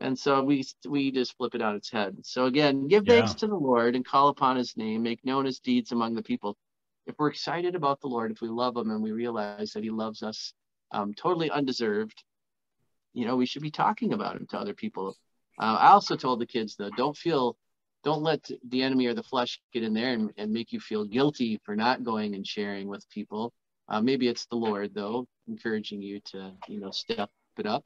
and 0.00 0.18
so 0.18 0.42
we 0.42 0.64
we 0.88 1.10
just 1.10 1.36
flip 1.36 1.54
it 1.54 1.62
on 1.62 1.76
its 1.76 1.90
head. 1.90 2.16
So 2.22 2.46
again, 2.46 2.88
give 2.88 3.06
yeah. 3.06 3.16
thanks 3.16 3.34
to 3.34 3.46
the 3.46 3.56
Lord 3.56 3.94
and 3.94 4.04
call 4.04 4.28
upon 4.28 4.56
his 4.56 4.76
name, 4.76 5.02
make 5.02 5.24
known 5.24 5.44
his 5.44 5.60
deeds 5.60 5.92
among 5.92 6.14
the 6.14 6.22
people. 6.22 6.56
If 7.06 7.16
we're 7.18 7.28
excited 7.28 7.74
about 7.74 8.00
the 8.00 8.08
Lord, 8.08 8.30
if 8.30 8.40
we 8.40 8.48
love 8.48 8.76
him 8.76 8.90
and 8.90 9.02
we 9.02 9.12
realize 9.12 9.72
that 9.72 9.82
he 9.84 9.90
loves 9.90 10.22
us 10.22 10.52
um, 10.92 11.12
totally 11.14 11.50
undeserved, 11.50 12.22
you 13.12 13.26
know, 13.26 13.36
we 13.36 13.46
should 13.46 13.62
be 13.62 13.70
talking 13.70 14.12
about 14.12 14.36
him 14.36 14.46
to 14.50 14.58
other 14.58 14.74
people. 14.74 15.16
Uh, 15.58 15.76
I 15.78 15.88
also 15.88 16.16
told 16.16 16.40
the 16.40 16.46
kids 16.46 16.76
though, 16.76 16.90
don't 16.96 17.16
feel, 17.16 17.56
don't 18.04 18.22
let 18.22 18.48
the 18.68 18.82
enemy 18.82 19.06
or 19.06 19.14
the 19.14 19.22
flesh 19.22 19.60
get 19.72 19.82
in 19.82 19.94
there 19.94 20.12
and, 20.12 20.30
and 20.36 20.52
make 20.52 20.72
you 20.72 20.80
feel 20.80 21.04
guilty 21.04 21.60
for 21.64 21.76
not 21.76 22.04
going 22.04 22.34
and 22.34 22.46
sharing 22.46 22.88
with 22.88 23.08
people. 23.10 23.52
Uh, 23.88 24.00
maybe 24.00 24.28
it's 24.28 24.46
the 24.46 24.56
Lord 24.56 24.94
though, 24.94 25.26
encouraging 25.48 26.00
you 26.00 26.20
to, 26.32 26.52
you 26.68 26.80
know, 26.80 26.90
step 26.90 27.30
it 27.58 27.66
up 27.66 27.84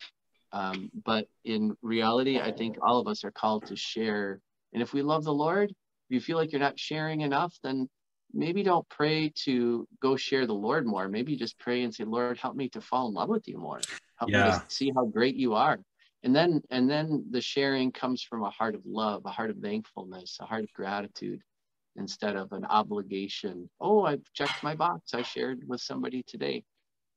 um, 0.54 0.88
but 1.04 1.26
in 1.44 1.76
reality, 1.83 2.38
I 2.38 2.52
think 2.52 2.78
all 2.80 3.00
of 3.00 3.09
us 3.09 3.25
are 3.25 3.33
called 3.33 3.66
to 3.66 3.76
share. 3.76 4.40
And 4.73 4.80
if 4.80 4.92
we 4.92 5.02
love 5.02 5.25
the 5.25 5.35
Lord, 5.35 5.71
if 5.71 6.14
you 6.14 6.21
feel 6.21 6.38
like 6.38 6.52
you're 6.52 6.61
not 6.61 6.78
sharing 6.78 7.23
enough, 7.23 7.59
then 7.64 7.88
maybe 8.33 8.62
don't 8.62 8.88
pray 8.88 9.33
to 9.47 9.87
go 10.00 10.14
share 10.14 10.47
the 10.47 10.54
Lord 10.54 10.87
more. 10.87 11.09
Maybe 11.09 11.35
just 11.37 11.59
pray 11.59 11.83
and 11.83 11.92
say, 11.92 12.04
Lord, 12.04 12.38
help 12.38 12.54
me 12.54 12.68
to 12.68 12.80
fall 12.80 13.09
in 13.09 13.14
love 13.14 13.28
with 13.28 13.49
you 13.49 13.59
more. 13.59 13.80
Help 14.16 14.30
yeah. 14.30 14.44
me 14.44 14.50
to 14.52 14.62
see 14.68 14.92
how 14.94 15.06
great 15.06 15.35
you 15.35 15.54
are. 15.54 15.80
And 16.25 16.35
then 16.35 16.62
and 16.71 16.90
then 16.90 17.26
the 17.31 17.40
sharing 17.40 17.93
comes 17.93 18.23
from 18.23 18.43
a 18.43 18.50
heart 18.50 18.75
of 18.75 18.83
love, 18.87 19.23
a 19.26 19.31
heart 19.31 19.50
of 19.50 19.59
thankfulness, 19.59 20.38
a 20.40 20.47
heart 20.47 20.64
of 20.64 20.73
gratitude 20.73 21.40
instead 21.97 22.35
of 22.35 22.50
an 22.52 22.64
obligation. 22.64 23.69
Oh, 23.81 24.02
I've 24.04 24.25
checked 24.33 24.62
my 24.62 24.75
box. 24.75 25.14
I 25.14 25.23
shared 25.23 25.61
with 25.69 25.81
somebody 25.81 26.23
today. 26.25 26.64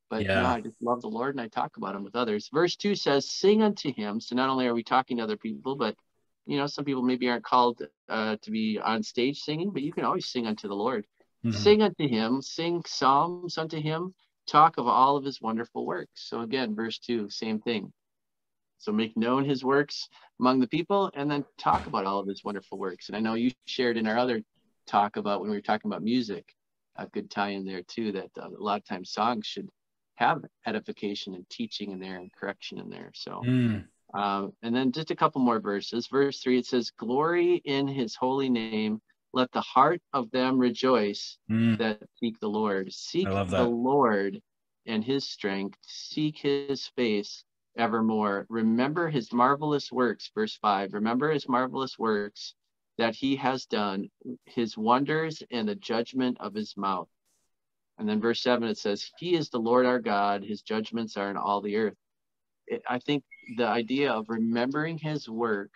but 0.09 0.23
Yeah. 0.23 0.41
no, 0.43 0.47
I 0.47 0.61
just 0.61 0.81
love 0.81 1.01
the 1.01 1.09
Lord 1.09 1.35
and 1.35 1.41
I 1.41 1.49
talk 1.49 1.75
about 1.77 1.95
him 1.95 2.03
with 2.03 2.15
others. 2.15 2.47
Verse 2.53 2.77
two 2.77 2.95
says, 2.95 3.29
sing 3.29 3.61
unto 3.61 3.93
him. 3.93 4.21
So 4.21 4.35
not 4.35 4.49
only 4.49 4.65
are 4.67 4.73
we 4.73 4.83
talking 4.83 5.17
to 5.17 5.23
other 5.23 5.35
people, 5.37 5.75
but 5.75 5.97
you 6.45 6.57
know, 6.57 6.67
some 6.67 6.85
people 6.85 7.01
maybe 7.03 7.27
aren't 7.29 7.43
called 7.43 7.81
uh, 8.07 8.37
to 8.41 8.51
be 8.51 8.79
on 8.79 9.03
stage 9.03 9.39
singing, 9.41 9.71
but 9.71 9.81
you 9.81 9.91
can 9.91 10.05
always 10.05 10.27
sing 10.29 10.47
unto 10.47 10.69
the 10.69 10.75
Lord. 10.75 11.05
Mhm. 11.45 11.53
Sing 11.53 11.81
unto 11.81 12.07
him, 12.07 12.41
sing 12.41 12.83
psalms 12.85 13.57
unto 13.57 13.81
him, 13.81 14.13
talk 14.47 14.77
of 14.77 14.87
all 14.87 15.17
of 15.17 15.25
his 15.25 15.41
wonderful 15.41 15.85
works. 15.85 16.29
So 16.29 16.39
again, 16.41 16.73
verse 16.73 16.99
two, 16.99 17.29
same 17.29 17.59
thing. 17.59 17.91
So 18.77 18.91
make 18.91 19.17
known 19.17 19.43
his 19.45 19.63
works 19.63 20.07
among 20.39 20.59
the 20.59 20.67
people 20.67 21.11
and 21.15 21.29
then 21.29 21.45
talk 21.57 21.87
about 21.87 22.05
all 22.05 22.19
of 22.19 22.27
his 22.27 22.43
wonderful 22.43 22.77
works. 22.77 23.07
And 23.07 23.15
I 23.15 23.19
know 23.19 23.33
you 23.33 23.51
shared 23.65 23.97
in 23.97 24.07
our 24.07 24.17
other 24.17 24.43
talk 24.87 25.17
about 25.17 25.41
when 25.41 25.49
we 25.49 25.55
were 25.55 25.61
talking 25.61 25.89
about 25.89 26.03
music, 26.03 26.53
a 26.95 27.07
good 27.07 27.29
tie 27.29 27.49
in 27.49 27.65
there 27.65 27.81
too, 27.83 28.11
that 28.13 28.29
uh, 28.39 28.49
a 28.49 28.63
lot 28.63 28.79
of 28.79 28.85
times 28.85 29.11
songs 29.11 29.45
should 29.45 29.69
have 30.15 30.43
edification 30.65 31.33
and 31.35 31.47
teaching 31.49 31.91
in 31.91 31.99
there 31.99 32.17
and 32.17 32.31
correction 32.33 32.79
in 32.79 32.89
there. 32.89 33.11
So, 33.13 33.43
Mm. 33.43 33.85
um, 34.13 34.53
and 34.63 34.75
then 34.75 34.91
just 34.91 35.11
a 35.11 35.15
couple 35.15 35.41
more 35.41 35.59
verses. 35.59 36.07
Verse 36.07 36.39
three, 36.41 36.59
it 36.59 36.65
says, 36.65 36.91
Glory 36.91 37.55
in 37.65 37.87
his 37.87 38.15
holy 38.15 38.49
name. 38.49 39.01
Let 39.33 39.51
the 39.51 39.61
heart 39.61 40.01
of 40.13 40.31
them 40.31 40.57
rejoice 40.57 41.37
Mm. 41.49 41.77
that 41.77 41.99
seek 42.19 42.39
the 42.39 42.49
Lord. 42.49 42.93
Seek 42.93 43.27
the. 43.27 43.63
Lord 43.65 44.41
and 44.85 45.03
his 45.03 45.29
strength. 45.29 45.77
Seek 45.85 46.37
his 46.37 46.87
face 46.95 47.43
evermore. 47.77 48.45
Remember 48.49 49.09
his 49.09 49.31
marvelous 49.31 49.91
works. 49.91 50.31
Verse 50.33 50.57
5. 50.61 50.93
Remember 50.93 51.31
his 51.31 51.47
marvelous 51.47 51.97
works 51.97 52.53
that 52.97 53.15
he 53.15 53.35
has 53.35 53.65
done, 53.65 54.09
his 54.45 54.77
wonders 54.77 55.43
and 55.51 55.67
the 55.67 55.75
judgment 55.75 56.37
of 56.39 56.53
his 56.53 56.75
mouth. 56.75 57.09
And 57.97 58.07
then 58.07 58.21
verse 58.21 58.41
7 58.41 58.67
it 58.67 58.77
says, 58.77 59.11
He 59.17 59.35
is 59.35 59.49
the 59.49 59.59
Lord 59.59 59.85
our 59.85 59.99
God, 59.99 60.43
his 60.43 60.61
judgments 60.61 61.17
are 61.17 61.29
in 61.29 61.37
all 61.37 61.61
the 61.61 61.77
earth. 61.77 61.97
It, 62.67 62.81
I 62.87 62.99
think 62.99 63.23
the 63.57 63.67
idea 63.67 64.11
of 64.11 64.29
remembering 64.29 64.97
his 64.97 65.29
work 65.29 65.71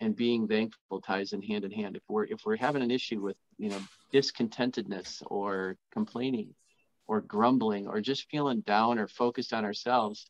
and 0.00 0.16
being 0.16 0.48
thankful 0.48 1.00
ties 1.00 1.32
in 1.32 1.42
hand 1.42 1.64
in 1.64 1.70
hand. 1.70 1.96
If 1.96 2.02
we're 2.08 2.24
if 2.24 2.40
we're 2.44 2.56
having 2.56 2.82
an 2.82 2.90
issue 2.90 3.20
with 3.20 3.36
you 3.56 3.70
know 3.70 3.80
discontentedness 4.12 5.22
or 5.26 5.76
complaining 5.92 6.54
or 7.06 7.20
grumbling 7.20 7.86
or 7.86 8.00
just 8.00 8.28
feeling 8.28 8.62
down 8.62 8.98
or 8.98 9.06
focused 9.06 9.52
on 9.52 9.64
ourselves, 9.64 10.26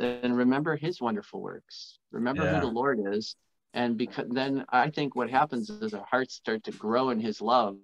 then 0.00 0.32
remember 0.32 0.76
his 0.76 1.00
wonderful 1.00 1.40
works. 1.40 1.98
Remember 2.10 2.44
Yeah. 2.44 2.54
who 2.54 2.60
the 2.60 2.72
Lord 2.72 3.00
is. 3.12 3.36
And 3.72 3.96
because 3.96 4.28
then 4.30 4.64
I 4.70 4.90
think 4.90 5.14
what 5.14 5.30
happens 5.30 5.70
is 5.70 5.94
our 5.94 6.06
hearts 6.10 6.34
start 6.34 6.64
to 6.64 6.72
grow 6.72 7.10
in 7.10 7.20
his 7.20 7.40
love 7.40 7.76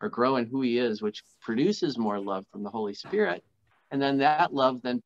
or 0.00 0.08
grow 0.08 0.36
in 0.36 0.46
who 0.46 0.62
he 0.62 0.78
is, 0.78 1.02
which 1.02 1.22
produces 1.42 1.98
more 1.98 2.18
love 2.18 2.46
from 2.50 2.62
the 2.62 2.70
Holy 2.70 2.94
Spirit. 2.94 3.42
And 3.90 4.00
then 4.00 4.18
that 4.18 4.54
love 4.54 4.80
then 4.82 5.02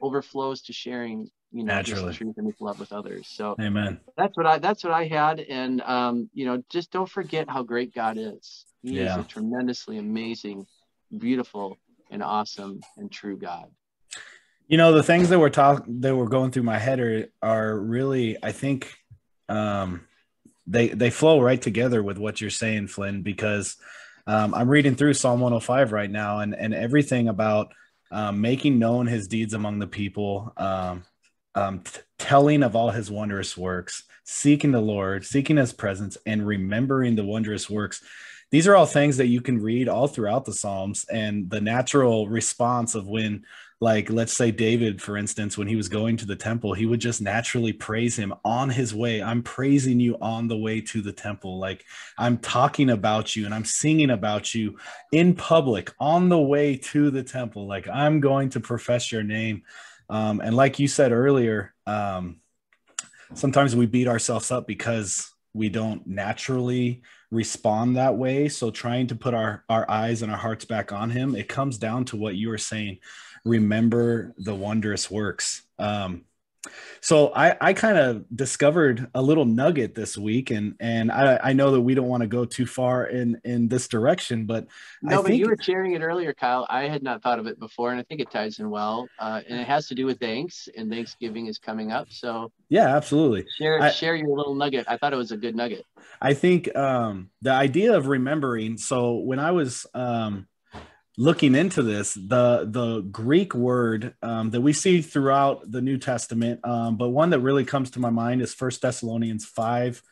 overflows 0.00 0.62
to 0.62 0.72
sharing, 0.72 1.30
you 1.52 1.64
know, 1.64 1.74
Naturally. 1.74 2.12
truth 2.14 2.34
and 2.36 2.46
his 2.46 2.60
love 2.60 2.78
with 2.78 2.92
others. 2.92 3.28
So 3.28 3.56
Amen. 3.60 4.00
that's 4.16 4.36
what 4.36 4.46
I 4.46 4.58
that's 4.58 4.84
what 4.84 4.92
I 4.92 5.06
had. 5.06 5.40
And 5.40 5.80
um, 5.82 6.28
you 6.34 6.44
know, 6.44 6.62
just 6.68 6.90
don't 6.90 7.08
forget 7.08 7.48
how 7.48 7.62
great 7.62 7.94
God 7.94 8.18
is. 8.18 8.66
He 8.82 8.98
is 8.98 9.16
a 9.16 9.22
tremendously 9.22 9.98
amazing, 9.98 10.66
beautiful, 11.16 11.78
and 12.10 12.22
awesome 12.22 12.80
and 12.96 13.10
true 13.10 13.38
God. 13.38 13.70
You 14.68 14.78
know, 14.78 14.92
the 14.92 15.02
things 15.02 15.28
that 15.28 15.38
were 15.38 15.50
talking 15.50 16.00
that 16.00 16.16
were 16.16 16.28
going 16.28 16.50
through 16.50 16.62
my 16.62 16.78
head 16.78 17.00
are 17.00 17.26
are 17.42 17.78
really, 17.78 18.36
I 18.42 18.52
think, 18.52 18.94
um, 19.48 20.06
they 20.66 20.88
they 20.88 21.10
flow 21.10 21.40
right 21.40 21.60
together 21.60 22.02
with 22.02 22.18
what 22.18 22.40
you're 22.40 22.50
saying, 22.50 22.88
Flynn, 22.88 23.22
because 23.22 23.76
um, 24.26 24.54
I'm 24.54 24.68
reading 24.68 24.94
through 24.94 25.14
Psalm 25.14 25.40
105 25.40 25.92
right 25.92 26.10
now, 26.10 26.40
and 26.40 26.54
and 26.54 26.74
everything 26.74 27.28
about 27.28 27.72
um, 28.10 28.40
making 28.40 28.78
known 28.78 29.06
His 29.06 29.26
deeds 29.26 29.54
among 29.54 29.78
the 29.78 29.86
people, 29.86 30.52
um, 30.56 31.04
um, 31.54 31.80
t- 31.80 32.00
telling 32.18 32.62
of 32.62 32.76
all 32.76 32.90
His 32.90 33.10
wondrous 33.10 33.56
works, 33.56 34.04
seeking 34.24 34.70
the 34.70 34.80
Lord, 34.80 35.24
seeking 35.24 35.56
His 35.56 35.72
presence, 35.72 36.16
and 36.24 36.46
remembering 36.46 37.16
the 37.16 37.24
wondrous 37.24 37.68
works. 37.68 38.02
These 38.50 38.68
are 38.68 38.76
all 38.76 38.86
things 38.86 39.16
that 39.16 39.28
you 39.28 39.40
can 39.40 39.62
read 39.62 39.88
all 39.88 40.06
throughout 40.06 40.44
the 40.44 40.52
Psalms, 40.52 41.04
and 41.10 41.50
the 41.50 41.60
natural 41.60 42.28
response 42.28 42.94
of 42.94 43.08
when 43.08 43.44
like 43.82 44.10
let's 44.10 44.36
say 44.36 44.52
david 44.52 45.02
for 45.02 45.16
instance 45.16 45.58
when 45.58 45.66
he 45.66 45.74
was 45.74 45.88
going 45.88 46.16
to 46.16 46.24
the 46.24 46.36
temple 46.36 46.72
he 46.72 46.86
would 46.86 47.00
just 47.00 47.20
naturally 47.20 47.72
praise 47.72 48.14
him 48.16 48.32
on 48.44 48.70
his 48.70 48.94
way. 48.94 49.20
I'm 49.20 49.42
praising 49.42 49.98
you 49.98 50.16
on 50.20 50.46
the 50.46 50.56
way 50.56 50.80
to 50.82 51.02
the 51.02 51.12
temple. 51.12 51.58
Like 51.58 51.84
i'm 52.16 52.38
talking 52.38 52.90
about 52.90 53.34
you 53.34 53.44
and 53.44 53.52
i'm 53.52 53.64
singing 53.64 54.10
about 54.10 54.54
you 54.54 54.78
in 55.10 55.34
public 55.34 55.90
on 55.98 56.28
the 56.28 56.38
way 56.38 56.76
to 56.76 57.10
the 57.10 57.24
temple. 57.24 57.66
Like 57.66 57.88
i'm 57.88 58.20
going 58.20 58.50
to 58.50 58.60
profess 58.60 59.10
your 59.10 59.24
name. 59.24 59.64
Um, 60.08 60.40
and 60.40 60.54
like 60.54 60.78
you 60.78 60.86
said 60.86 61.10
earlier 61.10 61.74
um, 61.84 62.36
sometimes 63.34 63.74
we 63.74 63.86
beat 63.86 64.06
ourselves 64.06 64.52
up 64.52 64.68
because 64.68 65.28
we 65.54 65.68
don't 65.68 66.06
naturally 66.06 67.02
respond 67.32 67.96
that 67.96 68.16
way. 68.16 68.48
So 68.48 68.70
trying 68.70 69.08
to 69.08 69.16
put 69.16 69.34
our 69.34 69.64
our 69.68 69.90
eyes 69.90 70.22
and 70.22 70.30
our 70.30 70.38
hearts 70.38 70.66
back 70.66 70.92
on 70.92 71.10
him 71.10 71.34
it 71.34 71.48
comes 71.48 71.78
down 71.78 72.04
to 72.04 72.16
what 72.16 72.36
you 72.36 72.48
were 72.48 72.58
saying 72.58 72.98
remember 73.44 74.34
the 74.38 74.54
wondrous 74.54 75.10
works. 75.10 75.62
Um, 75.78 76.24
so 77.00 77.32
I, 77.34 77.56
I 77.60 77.72
kind 77.72 77.98
of 77.98 78.24
discovered 78.34 79.08
a 79.14 79.20
little 79.20 79.44
nugget 79.44 79.96
this 79.96 80.16
week, 80.16 80.50
and 80.52 80.74
and 80.78 81.10
I, 81.10 81.38
I 81.42 81.52
know 81.52 81.72
that 81.72 81.80
we 81.80 81.94
don't 81.94 82.06
want 82.06 82.20
to 82.20 82.28
go 82.28 82.44
too 82.44 82.66
far 82.66 83.06
in 83.06 83.40
in 83.44 83.66
this 83.66 83.88
direction, 83.88 84.46
but 84.46 84.68
No, 85.02 85.18
I 85.18 85.22
but 85.22 85.34
you 85.34 85.48
were 85.48 85.56
sharing 85.60 85.94
it 85.94 86.02
earlier, 86.02 86.32
Kyle. 86.32 86.64
I 86.70 86.84
had 86.84 87.02
not 87.02 87.20
thought 87.20 87.40
of 87.40 87.48
it 87.48 87.58
before, 87.58 87.90
and 87.90 87.98
I 87.98 88.04
think 88.04 88.20
it 88.20 88.30
ties 88.30 88.60
in 88.60 88.70
well. 88.70 89.08
Uh, 89.18 89.40
and 89.48 89.58
it 89.58 89.66
has 89.66 89.88
to 89.88 89.96
do 89.96 90.06
with 90.06 90.20
thanks, 90.20 90.68
and 90.76 90.88
Thanksgiving 90.88 91.46
is 91.46 91.58
coming 91.58 91.90
up. 91.90 92.06
So 92.10 92.52
yeah, 92.68 92.96
absolutely. 92.96 93.44
share 93.58 93.82
I- 93.82 93.90
share 93.90 94.14
your 94.14 94.36
little 94.36 94.54
nugget. 94.54 94.86
I 94.88 94.96
thought 94.96 95.12
it 95.12 95.16
was 95.16 95.32
a 95.32 95.36
good 95.36 95.56
nugget. 95.56 95.84
I 96.20 96.34
think 96.34 96.74
um, 96.76 97.30
the 97.40 97.52
idea 97.52 97.96
of 97.96 98.06
remembering. 98.06 98.76
So 98.76 99.14
when 99.16 99.40
I 99.40 99.50
was 99.50 99.84
um, 99.94 100.46
looking 101.18 101.54
into 101.54 101.82
this, 101.82 102.14
the 102.14 102.66
the 102.68 103.00
Greek 103.00 103.54
word 103.54 104.14
um, 104.22 104.50
that 104.50 104.60
we 104.60 104.72
see 104.72 105.02
throughout 105.02 105.70
the 105.70 105.82
New 105.82 105.98
Testament, 105.98 106.60
um, 106.64 106.96
but 106.96 107.10
one 107.10 107.30
that 107.30 107.40
really 107.40 107.64
comes 107.64 107.90
to 107.92 108.00
my 108.00 108.10
mind 108.10 108.42
is 108.42 108.54
First 108.54 108.82
Thessalonians 108.82 109.44
five. 109.44 110.02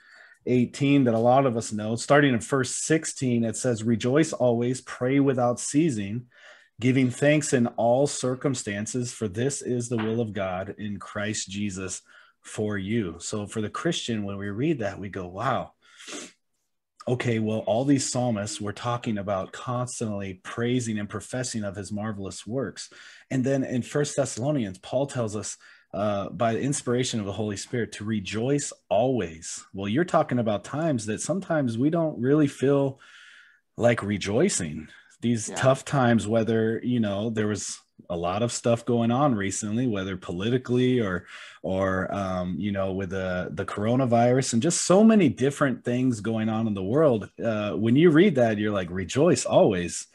18 0.47 1.05
that 1.05 1.13
a 1.13 1.19
lot 1.19 1.45
of 1.45 1.59
us 1.59 1.71
know 1.71 1.97
starting 1.97 2.33
in 2.33 2.41
verse 2.41 2.75
16 2.75 3.45
it 3.45 3.57
says 3.57 3.85
rejoice 3.85 4.33
always 4.33 4.81
pray 4.81 5.21
without 5.21 5.61
ceasing 5.61 6.25
giving 6.81 7.11
thanks 7.11 7.53
in 7.53 7.67
all 7.67 8.07
circumstances 8.07 9.13
for 9.13 9.29
this 9.29 9.61
is 9.61 9.91
the 9.91 9.99
will 9.99 10.19
of 10.19 10.33
god 10.33 10.75
in 10.79 10.99
christ 10.99 11.51
jesus 11.51 12.01
for 12.41 12.79
you 12.79 13.17
so 13.19 13.47
for 13.47 13.61
the 13.61 13.69
christian 13.69 14.25
when 14.25 14.39
we 14.39 14.49
read 14.49 14.79
that 14.79 14.99
we 14.99 15.11
go 15.11 15.27
wow 15.27 15.73
okay, 17.11 17.41
well, 17.41 17.59
all 17.61 17.85
these 17.85 18.11
psalmists 18.11 18.61
were 18.61 18.73
talking 18.73 19.19
about 19.19 19.53
constantly 19.53 20.35
praising 20.45 20.99
and 20.99 21.09
professing 21.09 21.65
of 21.65 21.75
his 21.75 21.91
marvelous 21.91 22.47
works. 22.47 22.89
And 23.31 23.43
then 23.43 23.65
in 23.65 23.83
First 23.83 24.17
Thessalonians, 24.17 24.79
Paul 24.79 25.07
tells 25.07 25.35
us 25.35 25.57
uh, 25.93 26.29
by 26.29 26.53
the 26.53 26.61
inspiration 26.61 27.19
of 27.19 27.27
the 27.27 27.33
Holy 27.33 27.57
Spirit 27.57 27.91
to 27.93 28.05
rejoice 28.05 28.73
always. 28.89 29.65
Well, 29.75 29.89
you're 29.89 30.05
talking 30.05 30.39
about 30.39 30.63
times 30.63 31.07
that 31.07 31.21
sometimes 31.21 31.77
we 31.77 31.91
don't 31.91 32.21
really 32.21 32.47
feel 32.47 33.01
like 33.77 34.03
rejoicing. 34.05 34.89
These 35.21 35.49
Yeah. 35.49 35.57
tough 35.57 35.85
times, 35.85 36.29
whether, 36.29 36.81
you 36.85 37.01
know, 37.01 37.31
there 37.31 37.49
was 37.49 37.81
a 38.09 38.17
lot 38.17 38.43
of 38.43 38.53
stuff 38.53 38.85
going 38.85 39.11
on 39.11 39.35
recently, 39.35 39.87
whether 39.87 40.17
politically 40.17 41.01
or 41.01 41.27
or 41.63 42.13
um, 42.15 42.57
you 42.59 42.73
know 42.73 42.93
with 42.93 43.11
the 43.11 43.51
the 43.53 43.65
coronavirus 43.65 44.55
and 44.55 44.63
just 44.63 44.83
so 44.83 45.05
many 45.05 45.29
different 45.29 45.85
things 45.85 46.21
going 46.21 46.49
on 46.49 46.67
in 46.67 46.75
the 46.75 46.83
world. 46.83 47.31
Uh, 47.43 47.73
when 47.73 47.97
you 47.97 48.11
read 48.11 48.37
that, 48.37 48.59
you're 48.59 48.73
like, 48.73 48.91
rejoice 48.91 49.45
always. 49.45 50.07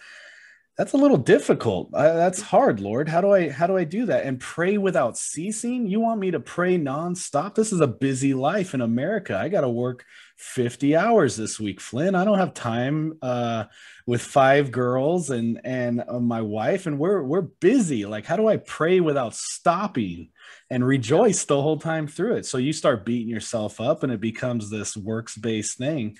That's 0.77 0.91
a 0.91 0.97
little 0.97 1.17
difficult. 1.17 1.93
Uh, 1.93 2.15
that's 2.15 2.41
hard, 2.41 2.81
Lord. 2.81 3.07
How 3.07 3.21
do 3.21 3.31
I 3.31 3.49
how 3.49 3.65
do 3.65 3.77
I 3.77 3.85
do 3.85 4.07
that? 4.07 4.25
And 4.25 4.41
pray 4.41 4.77
without 4.77 5.17
ceasing? 5.17 5.87
You 5.87 6.01
want 6.01 6.19
me 6.19 6.31
to 6.31 6.39
pray 6.41 6.77
nonstop? 6.77 7.55
This 7.55 7.71
is 7.71 7.79
a 7.79 7.87
busy 7.87 8.33
life 8.33 8.73
in 8.73 8.81
America. 8.81 9.37
I 9.37 9.47
got 9.47 9.61
to 9.61 9.69
work 9.69 10.03
50 10.35 10.97
hours 10.97 11.37
this 11.37 11.61
week, 11.61 11.79
Flynn. 11.79 12.13
I 12.13 12.25
don't 12.25 12.39
have 12.39 12.53
time 12.53 13.17
uh, 13.21 13.65
with 14.05 14.21
five 14.21 14.69
girls 14.69 15.29
and 15.29 15.61
and 15.63 16.03
uh, 16.05 16.19
my 16.19 16.41
wife, 16.41 16.87
and 16.87 16.99
we're 16.99 17.23
we're 17.23 17.41
busy. 17.41 18.05
Like, 18.05 18.25
how 18.25 18.35
do 18.35 18.49
I 18.49 18.57
pray 18.57 18.99
without 18.99 19.33
stopping 19.33 20.31
and 20.69 20.85
rejoice 20.85 21.45
the 21.45 21.61
whole 21.61 21.77
time 21.77 22.05
through 22.05 22.35
it? 22.35 22.45
So 22.45 22.57
you 22.57 22.73
start 22.73 23.05
beating 23.05 23.29
yourself 23.29 23.79
up, 23.79 24.03
and 24.03 24.11
it 24.11 24.19
becomes 24.19 24.69
this 24.69 24.97
works 24.97 25.37
based 25.37 25.77
thing. 25.77 26.17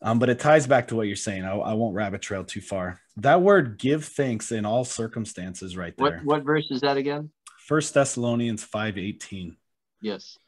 Um, 0.00 0.18
but 0.18 0.28
it 0.28 0.38
ties 0.38 0.66
back 0.66 0.88
to 0.88 0.96
what 0.96 1.08
you're 1.08 1.16
saying. 1.16 1.44
I, 1.44 1.54
I 1.54 1.74
won't 1.74 1.94
rabbit 1.94 2.22
trail 2.22 2.44
too 2.44 2.60
far. 2.60 3.00
That 3.16 3.42
word 3.42 3.78
"give 3.78 4.04
thanks 4.04 4.52
in 4.52 4.64
all 4.64 4.84
circumstances" 4.84 5.76
right 5.76 5.96
there. 5.96 6.20
What 6.22 6.24
what 6.24 6.44
verse 6.44 6.70
is 6.70 6.82
that 6.82 6.96
again? 6.96 7.30
First 7.66 7.94
Thessalonians 7.94 8.62
five 8.62 8.96
eighteen. 8.96 9.56
Yes. 10.00 10.38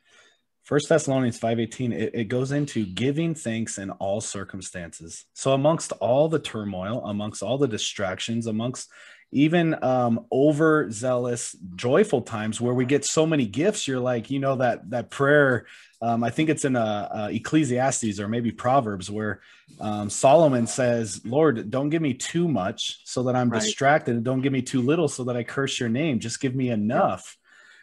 First 0.62 0.88
Thessalonians 0.88 1.40
5:18 1.40 1.92
it, 1.92 2.14
it 2.14 2.25
goes 2.28 2.52
into 2.52 2.87
giving 2.87 3.35
thanks 3.35 3.78
in 3.78 3.90
all 3.90 4.21
circumstances. 4.21 5.25
So 5.35 5.52
amongst 5.52 5.90
all 5.95 6.28
the 6.28 6.38
turmoil, 6.38 7.04
amongst 7.07 7.42
all 7.42 7.59
the 7.59 7.66
distractions, 7.66 8.47
amongst 8.47 8.88
even 9.33 9.83
um, 9.83 10.27
overzealous, 10.33 11.57
joyful 11.77 12.23
times 12.23 12.61
where 12.61 12.75
we 12.75 12.85
get 12.85 13.05
so 13.05 13.27
many 13.27 13.47
gifts. 13.47 13.87
You're 13.87 14.01
like, 14.01 14.31
you 14.31 14.39
know, 14.41 14.57
that 14.57 14.91
that 14.91 15.11
prayer. 15.11 15.67
Um, 16.03 16.25
I 16.25 16.31
think 16.31 16.49
it's 16.49 16.65
in 16.65 16.77
uh, 16.77 17.09
uh, 17.11 17.29
Ecclesiastes 17.31 18.19
or 18.19 18.27
maybe 18.27 18.51
Proverbs 18.51 19.11
where 19.11 19.43
um, 19.81 20.11
Solomon 20.11 20.67
says, 20.67 21.21
"Lord, 21.25 21.71
don't 21.71 21.91
give 21.91 22.03
me 22.03 22.15
too 22.15 22.49
much 22.49 23.01
so 23.05 23.23
that 23.25 23.37
I'm 23.37 23.51
right. 23.51 23.61
distracted, 23.61 24.17
and 24.17 24.25
don't 24.25 24.41
give 24.41 24.53
me 24.53 24.63
too 24.63 24.83
little 24.83 25.09
so 25.09 25.25
that 25.25 25.37
I 25.37 25.43
curse 25.45 25.79
Your 25.79 25.89
name. 25.89 26.19
Just 26.19 26.41
give 26.41 26.55
me 26.55 26.71
enough." 26.71 27.37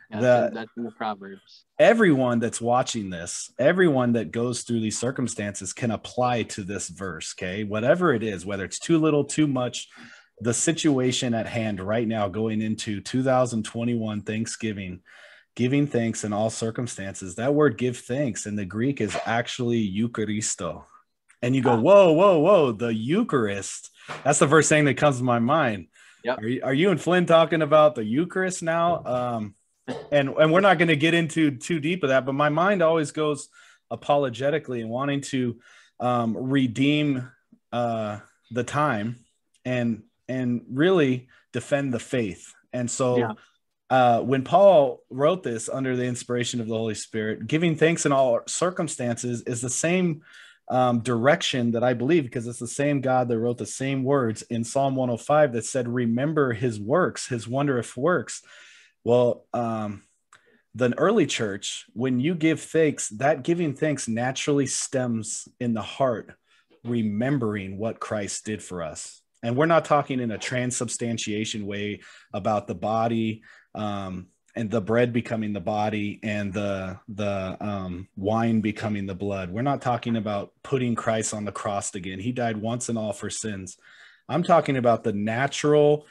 Yeah, 0.10 0.20
the, 0.22 0.51
that's 0.54 0.72
in 0.77 0.84
the 0.84 0.92
Proverbs. 0.92 1.66
Everyone 1.80 2.39
that's 2.39 2.62
watching 2.62 3.10
this, 3.10 3.51
everyone 3.60 4.13
that 4.13 4.32
goes 4.32 4.63
through 4.63 4.80
these 4.80 4.98
circumstances 4.98 5.74
can 5.74 5.92
apply 5.92 6.44
to 6.44 6.63
this 6.63 6.88
verse. 6.88 7.36
Okay, 7.38 7.63
whatever 7.66 8.13
it 8.13 8.24
is, 8.24 8.46
whether 8.46 8.66
it's 8.66 8.80
too 8.80 8.98
little, 8.98 9.25
too 9.25 9.48
much 9.48 9.89
the 10.39 10.53
situation 10.53 11.34
at 11.34 11.48
hand 11.48 11.79
right 11.79 12.08
now 12.08 12.27
going 12.27 12.62
into 12.62 13.01
2021 13.01 14.22
Thanksgiving, 14.22 15.01
giving 15.56 15.88
thanks 15.88 16.24
in 16.24 16.34
all 16.34 16.50
circumstances. 16.50 17.36
That 17.36 17.53
word 17.53 17.77
give 17.77 17.98
thanks 17.98 18.46
in 18.46 18.56
the 18.56 18.65
Greek 18.65 19.01
is 19.01 19.17
actually 19.25 19.91
Eucharisto. 19.91 20.84
And 21.41 21.56
you 21.56 21.62
go, 21.62 21.72
ah. 21.72 21.79
whoa, 21.79 22.12
whoa, 22.13 22.39
whoa, 22.39 22.72
the 22.72 22.94
Eucharist. 22.94 23.89
That's 24.24 24.39
the 24.39 24.48
first 24.48 24.70
thing 24.70 24.86
that 24.86 24.96
comes 24.96 25.17
to 25.17 25.24
my 25.24 25.39
mind. 25.39 25.88
Yep. 26.24 26.39
Are, 26.39 26.48
you, 26.48 26.62
are 26.63 26.74
you 26.74 26.91
and 26.91 27.01
Flynn 27.01 27.25
talking 27.25 27.62
about 27.62 27.96
the 27.96 28.03
Eucharist 28.03 28.62
now? 28.62 29.03
Um, 29.06 29.56
and, 30.12 30.29
and 30.29 30.51
we're 30.51 30.62
not 30.62 30.77
going 30.77 30.89
to 30.89 30.96
get 30.96 31.13
into 31.13 31.51
too 31.51 31.79
deep 31.79 32.03
of 32.03 32.10
that, 32.10 32.25
but 32.25 32.34
my 32.34 32.50
mind 32.50 32.82
always 32.82 33.12
goes 33.12 33.50
apologetically 33.89 34.82
and 34.82 34.89
wanting 34.89 35.22
to 35.22 35.60
um, 36.00 36.36
redeem 36.38 37.29
uh, 37.72 38.20
the 38.51 38.63
time 38.63 39.17
and 39.65 40.03
and 40.27 40.62
really 40.69 41.27
defend 41.53 41.93
the 41.93 42.00
faith. 42.00 42.53
And 42.74 42.89
so 42.89 43.17
yeah. 43.17 43.31
uh, 43.89 44.22
when 44.22 44.43
Paul 44.43 45.01
wrote 45.10 45.43
this 45.43 45.69
under 45.69 45.96
the 45.96 46.05
inspiration 46.05 46.62
of 46.62 46.67
the 46.67 46.75
Holy 46.75 46.96
Spirit, 46.96 47.48
giving 47.48 47.75
thanks 47.75 48.05
in 48.05 48.12
all 48.12 48.41
circumstances 48.48 49.41
is 49.43 49.62
the 49.62 49.69
same 49.69 50.22
um, 50.69 51.00
direction 51.00 51.72
that 51.72 51.84
I 51.84 51.93
believe 51.93 52.24
because 52.24 52.46
it's 52.46 52.60
the 52.60 52.67
same 52.67 53.00
God 53.01 53.29
that 53.29 53.39
wrote 53.39 53.57
the 53.57 53.65
same 53.65 54.03
words 54.03 54.41
in 54.43 54.63
Psalm 54.63 54.96
105 54.96 55.53
that 55.53 55.65
said, 55.65 55.88
Remember 55.88 56.51
his 56.53 56.79
works, 56.79 57.27
his 57.27 57.48
wondrous 57.48 57.96
works. 57.96 58.41
Well, 59.03 59.46
um, 59.53 60.03
the 60.75 60.93
early 61.00 61.25
church, 61.25 61.86
when 61.93 62.19
you 62.19 62.36
give 62.36 62.62
thanks, 62.62 63.10
that 63.10 63.43
giving 63.43 63.74
thanks 63.74 64.07
naturally 64.07 64.67
stems 64.67 65.48
in 65.60 65.74
the 65.74 65.81
heart, 65.81 66.36
remembering 66.84 67.77
what 67.77 68.00
Christ 68.01 68.46
did 68.46 68.62
for 68.62 68.84
us 68.84 69.22
and 69.44 69.56
we're 69.56 69.65
not 69.65 69.86
talking 69.86 70.20
in 70.20 70.32
a 70.32 70.38
transubstantiation 70.38 71.65
way 71.65 72.01
about 72.34 72.67
the 72.67 72.75
body 72.75 73.44
um, 73.75 74.27
and 74.56 74.72
the 74.72 74.82
bread 74.82 75.13
becoming 75.13 75.53
the 75.53 75.60
body 75.60 76.20
and 76.24 76.51
the 76.51 77.00
the 77.10 77.58
um, 77.60 78.08
wine 78.15 78.62
becoming 78.62 79.06
the 79.06 79.15
blood. 79.15 79.51
We're 79.51 79.62
not 79.62 79.82
talking 79.82 80.15
about 80.15 80.51
putting 80.63 80.96
Christ 80.96 81.34
on 81.34 81.46
the 81.46 81.51
cross 81.51 81.94
again. 81.94 82.20
He 82.20 82.32
died 82.32 82.58
once 82.58 82.89
and 82.89 82.98
all 82.98 83.13
for 83.13 83.29
sins. 83.29 83.77
I'm 84.27 84.44
talking 84.44 84.75
about 84.75 85.03
the 85.03 85.13
natural 85.13 86.08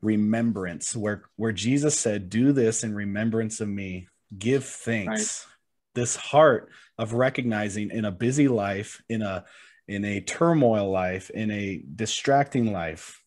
remembrance 0.00 0.94
where 0.94 1.24
where 1.36 1.52
Jesus 1.52 1.98
said, 1.98 2.30
"Do 2.30 2.52
this 2.52 2.84
in 2.84 2.94
remembrance 2.94 3.60
of 3.60 3.68
me. 3.68 4.08
Give 4.36 4.64
thanks." 4.64 5.46
Right. 5.46 5.54
This 5.94 6.14
heart 6.14 6.70
of 6.96 7.14
recognizing 7.14 7.90
in 7.90 8.04
a 8.04 8.12
busy 8.12 8.46
life, 8.46 9.02
in 9.08 9.22
a 9.22 9.44
in 9.88 10.04
a 10.04 10.20
turmoil 10.20 10.90
life, 10.90 11.30
in 11.30 11.50
a 11.50 11.82
distracting 11.96 12.72
life, 12.72 13.24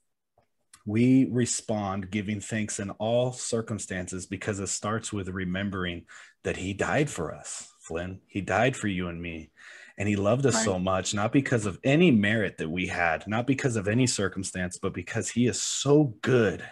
we 0.86 1.26
respond 1.26 2.12
giving 2.12 2.40
thanks 2.40 2.80
in 2.80 2.92
all 2.92 3.32
circumstances 3.32 4.26
because 4.26 4.60
it 4.60 4.68
starts 4.68 5.12
with 5.12 5.30
remembering 5.30 6.06
that 6.44 6.58
he 6.58 6.74
died 6.74 7.10
for 7.10 7.34
us, 7.34 7.72
Flynn. 7.82 8.22
He 8.28 8.42
died 8.42 8.76
for 8.76 8.88
you 8.88 9.08
and 9.08 9.22
me. 9.22 9.52
And 9.98 10.08
he 10.08 10.16
loved 10.16 10.46
us 10.46 10.56
right. 10.56 10.66
so 10.66 10.80
much, 10.80 11.14
not 11.14 11.32
because 11.32 11.66
of 11.66 11.80
any 11.84 12.10
merit 12.10 12.58
that 12.58 12.70
we 12.70 12.88
had, 12.88 13.28
not 13.28 13.46
because 13.46 13.76
of 13.76 13.88
any 13.88 14.08
circumstance, 14.08 14.80
but 14.82 14.94
because 14.94 15.30
he 15.30 15.46
is 15.46 15.62
so 15.62 16.16
good. 16.22 16.64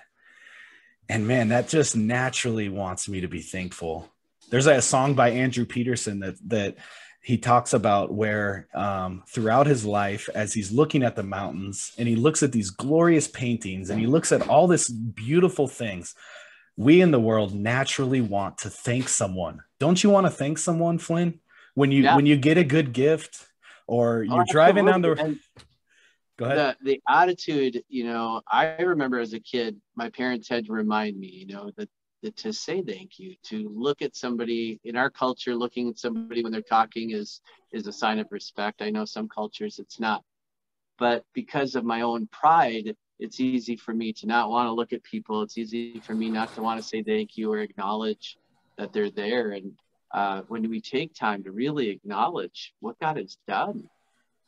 And 1.08 1.28
man, 1.28 1.50
that 1.50 1.68
just 1.68 1.96
naturally 1.96 2.70
wants 2.70 3.10
me 3.10 3.22
to 3.22 3.28
be 3.28 3.42
thankful. 3.42 4.10
There's 4.50 4.68
a 4.68 4.82
song 4.82 5.13
by 5.13 5.32
Andrew 5.32 5.66
Peterson 5.66 6.20
that 6.20 6.36
that 6.48 6.78
he 7.22 7.38
talks 7.38 7.74
about 7.74 8.14
where 8.14 8.68
um, 8.74 9.24
throughout 9.28 9.68
his 9.68 9.86
life, 9.86 10.30
as 10.34 10.54
he's 10.54 10.72
looking 10.72 11.04
at 11.04 11.16
the 11.16 11.24
mountains 11.24 11.92
and 11.98 12.08
he 12.08 12.16
looks 12.16 12.42
at 12.44 12.52
these 12.52 12.70
glorious 12.70 13.28
paintings 13.28 13.90
and 13.90 14.00
he 14.00 14.08
looks 14.08 14.32
at 14.32 14.48
all 14.48 14.68
this 14.68 14.90
beautiful 14.90 15.68
things, 15.68 16.16
we 16.78 17.02
in 17.02 17.12
the 17.12 17.20
world 17.20 17.54
naturally 17.54 18.22
want 18.22 18.58
to 18.60 18.70
thank 18.70 19.10
someone. 19.10 19.62
Don't 19.80 20.02
you 20.04 20.10
want 20.10 20.28
to 20.28 20.32
thank 20.32 20.58
someone, 20.58 20.98
Flynn? 20.98 21.40
When 21.76 21.92
you 21.92 22.04
yeah. 22.04 22.16
when 22.16 22.26
you 22.26 22.38
get 22.38 22.58
a 22.58 22.64
good 22.64 22.94
gift 22.94 23.46
or 23.86 24.24
you're 24.24 24.42
oh, 24.42 24.46
driving 24.50 24.86
down 24.86 25.02
the 25.02 25.12
and 25.14 25.40
Go 26.40 26.46
ahead. 26.46 26.78
The, 26.82 26.94
the 26.94 27.02
attitude, 27.10 27.84
you 27.90 28.06
know, 28.06 28.42
I 28.50 28.78
remember 28.78 29.20
as 29.20 29.34
a 29.34 29.42
kid, 29.42 29.76
my 29.96 30.10
parents 30.10 30.48
had 30.48 30.66
to 30.68 30.72
remind 30.72 31.20
me, 31.20 31.28
you 31.28 31.48
know, 31.48 31.70
that 31.76 31.90
to 32.36 32.54
say 32.54 32.82
thank 32.82 33.20
you 33.20 33.36
to 33.44 33.70
look 33.74 34.02
at 34.02 34.16
somebody 34.16 34.80
in 34.84 34.96
our 34.96 35.10
culture 35.10 35.56
looking 35.56 35.90
at 35.90 35.98
somebody 35.98 36.44
when 36.44 36.52
they're 36.52 36.62
talking 36.62 37.12
is 37.12 37.42
is 37.72 37.88
a 37.88 37.94
sign 37.94 38.20
of 38.20 38.28
respect. 38.32 38.82
I 38.82 38.90
know 38.90 39.06
some 39.06 39.30
cultures 39.30 39.80
it's 39.80 40.00
not. 40.00 40.24
But 40.98 41.24
because 41.34 41.76
of 41.76 41.86
my 41.86 42.02
own 42.02 42.28
pride 42.28 42.96
it's 43.20 43.42
easy 43.42 43.76
for 43.76 43.94
me 43.94 44.14
to 44.14 44.28
not 44.28 44.50
want 44.50 44.68
to 44.68 44.72
look 44.72 44.94
at 44.94 45.04
people. 45.04 45.42
It's 45.42 45.58
easy 45.58 46.00
for 46.00 46.14
me 46.14 46.30
not 46.30 46.56
to 46.56 46.62
want 46.62 46.82
to 46.82 46.88
say 46.88 47.04
thank 47.04 47.38
you 47.38 47.52
or 47.52 47.60
acknowledge 47.60 48.38
that 48.78 48.94
they're 48.94 49.12
there. 49.12 49.52
And 49.52 49.74
uh, 50.12 50.42
when 50.48 50.70
we 50.70 50.82
take 50.82 51.14
time 51.14 51.44
to 51.44 51.52
really 51.52 51.90
acknowledge 51.90 52.74
what 52.80 53.00
god 53.00 53.18
has 53.18 53.38
done 53.48 53.88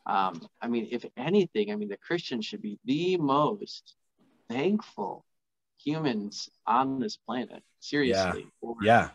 um, 0.06 0.42
i 0.62 0.68
mean 0.68 0.88
if 0.92 1.06
anything 1.18 1.72
i 1.72 1.76
mean 1.76 1.90
the 1.90 1.98
christian 1.98 2.42
should 2.42 2.62
be 2.62 2.80
the 2.86 3.18
most 3.18 3.96
thankful 4.50 5.24
humans 5.84 6.50
on 6.65 7.00
this 7.00 7.17
planet. 7.17 7.63
Seriously. 7.80 8.48
Yeah. 8.63 8.74
yeah. 8.82 9.10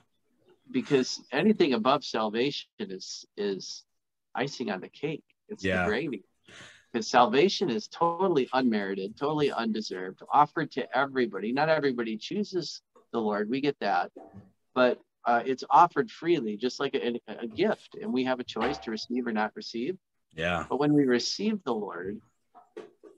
Because 0.71 1.21
anything 1.33 1.75
above 1.75 2.05
salvation 2.05 2.69
is 2.81 3.25
is 3.37 3.85
icing 4.35 4.71
on 4.71 4.81
the 4.81 4.89
cake. 4.89 5.25
It's 5.49 5.65
yeah. 5.65 5.83
the 5.83 5.89
gravy. 5.89 6.25
Because 6.93 7.09
salvation 7.09 7.69
is 7.71 7.89
totally 7.89 8.49
unmerited, 8.53 9.17
totally 9.17 9.53
undeserved, 9.53 10.23
offered 10.33 10.73
to 10.73 10.97
everybody. 10.97 11.53
Not 11.53 11.69
everybody 11.69 12.17
chooses 12.17 12.81
the 13.13 13.21
Lord. 13.21 13.51
We 13.51 13.61
get 13.61 13.79
that. 13.81 14.13
But 14.75 15.01
uh, 15.25 15.43
it's 15.45 15.65
offered 15.69 16.11
freely, 16.11 16.57
just 16.57 16.81
like 16.81 16.95
a, 16.95 17.21
a 17.29 17.47
gift. 17.47 17.97
And 18.01 18.13
we 18.13 18.25
have 18.25 18.41
a 18.41 18.45
choice 18.45 18.79
to 18.79 18.91
receive 18.91 19.27
or 19.27 19.33
not 19.33 19.53
receive. 19.55 19.97
Yeah. 20.35 20.65
But 20.69 20.79
when 20.79 20.95
we 20.95 21.05
receive 21.05 21.63
the 21.65 21.75
Lord, 21.75 22.21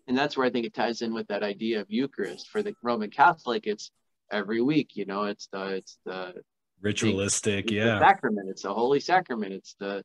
and 0.08 0.16
that's 0.16 0.36
where 0.36 0.46
I 0.46 0.50
think 0.50 0.66
it 0.66 0.74
ties 0.74 1.02
in 1.02 1.12
with 1.12 1.28
that 1.28 1.42
idea 1.42 1.80
of 1.80 1.86
Eucharist. 1.90 2.48
For 2.48 2.62
the 2.62 2.74
Roman 2.82 3.10
Catholic, 3.10 3.66
it's 3.66 3.90
every 4.32 4.62
week. 4.62 4.96
You 4.96 5.04
know, 5.04 5.24
it's 5.24 5.48
the 5.52 5.66
it's 5.74 5.98
the 6.04 6.34
ritualistic, 6.80 7.66
it's 7.66 7.72
yeah, 7.72 7.98
the 7.98 8.00
sacrament. 8.00 8.48
It's 8.48 8.62
the 8.62 8.72
Holy 8.72 9.00
Sacrament. 9.00 9.52
It's 9.52 9.76
the 9.78 10.02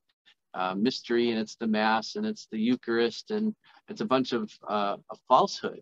uh, 0.54 0.76
mystery, 0.76 1.32
and 1.32 1.40
it's 1.40 1.56
the 1.56 1.68
Mass, 1.68 2.16
and 2.16 2.26
it's 2.26 2.48
the 2.52 2.60
Eucharist, 2.60 3.32
and 3.32 3.56
it's 3.88 4.02
a 4.02 4.06
bunch 4.06 4.34
of 4.34 4.52
uh, 4.70 4.98
a 5.10 5.16
falsehood. 5.30 5.80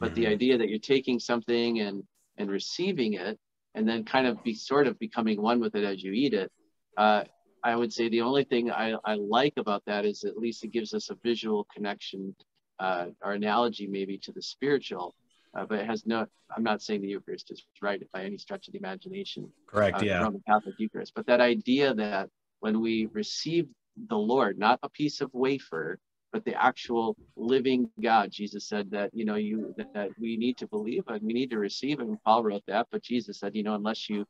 But 0.00 0.12
mm-hmm. 0.12 0.14
the 0.14 0.26
idea 0.28 0.58
that 0.58 0.70
you're 0.70 0.78
taking 0.78 1.18
something 1.20 1.80
and 1.80 2.02
and 2.38 2.50
receiving 2.50 3.12
it, 3.14 3.38
and 3.74 3.86
then 3.86 4.04
kind 4.04 4.26
of 4.26 4.42
be 4.42 4.54
sort 4.54 4.86
of 4.86 4.98
becoming 4.98 5.40
one 5.40 5.60
with 5.60 5.74
it 5.74 5.84
as 5.84 6.02
you 6.02 6.12
eat 6.12 6.32
it. 6.32 6.50
Uh, 6.96 7.24
I 7.62 7.76
would 7.76 7.92
say 7.92 8.08
the 8.08 8.22
only 8.22 8.44
thing 8.44 8.70
I, 8.70 8.94
I 9.04 9.14
like 9.14 9.52
about 9.58 9.82
that 9.86 10.06
is 10.06 10.24
at 10.24 10.38
least 10.38 10.64
it 10.64 10.72
gives 10.72 10.94
us 10.94 11.10
a 11.10 11.16
visual 11.22 11.66
connection 11.74 12.34
uh, 12.80 13.06
or 13.22 13.32
analogy 13.32 13.86
maybe 13.86 14.18
to 14.18 14.32
the 14.32 14.42
spiritual, 14.42 15.14
uh, 15.54 15.64
but 15.66 15.78
it 15.80 15.86
has 15.86 16.06
no. 16.06 16.26
I'm 16.56 16.64
not 16.64 16.82
saying 16.82 17.02
the 17.02 17.08
Eucharist 17.08 17.50
is 17.52 17.64
right 17.80 18.02
by 18.12 18.24
any 18.24 18.38
stretch 18.38 18.66
of 18.66 18.72
the 18.72 18.78
imagination. 18.78 19.50
Correct. 19.66 20.02
Uh, 20.02 20.04
yeah. 20.04 20.24
From 20.24 20.32
the 20.32 20.42
Catholic 20.48 20.74
Eucharist, 20.78 21.12
but 21.14 21.26
that 21.26 21.40
idea 21.40 21.94
that 21.94 22.28
when 22.60 22.80
we 22.80 23.06
receive 23.12 23.68
the 24.08 24.16
Lord, 24.16 24.58
not 24.58 24.80
a 24.82 24.88
piece 24.88 25.20
of 25.20 25.30
wafer, 25.34 25.98
but 26.32 26.44
the 26.44 26.60
actual 26.60 27.16
living 27.36 27.90
God. 28.00 28.30
Jesus 28.30 28.68
said 28.68 28.90
that 28.92 29.10
you 29.12 29.24
know 29.24 29.34
you 29.34 29.74
that 29.94 30.10
we 30.18 30.36
need 30.36 30.56
to 30.58 30.66
believe 30.66 31.04
and 31.08 31.22
we 31.22 31.32
need 31.32 31.50
to 31.50 31.58
receive, 31.58 32.00
and 32.00 32.22
Paul 32.24 32.44
wrote 32.44 32.64
that. 32.66 32.86
But 32.90 33.02
Jesus 33.02 33.40
said, 33.40 33.54
you 33.54 33.62
know, 33.62 33.74
unless 33.74 34.08
you 34.08 34.26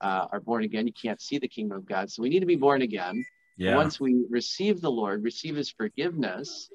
uh, 0.00 0.26
are 0.32 0.40
born 0.40 0.64
again, 0.64 0.86
you 0.86 0.92
can't 0.92 1.20
see 1.20 1.38
the 1.38 1.48
kingdom 1.48 1.78
of 1.78 1.86
God. 1.86 2.10
So 2.10 2.22
we 2.22 2.28
need 2.28 2.40
to 2.40 2.46
be 2.46 2.56
born 2.56 2.82
again. 2.82 3.24
Yeah. 3.56 3.76
Once 3.76 4.00
we 4.00 4.24
receive 4.30 4.80
the 4.80 4.90
Lord, 4.90 5.22
receive 5.22 5.56
His 5.56 5.70
forgiveness, 5.70 6.70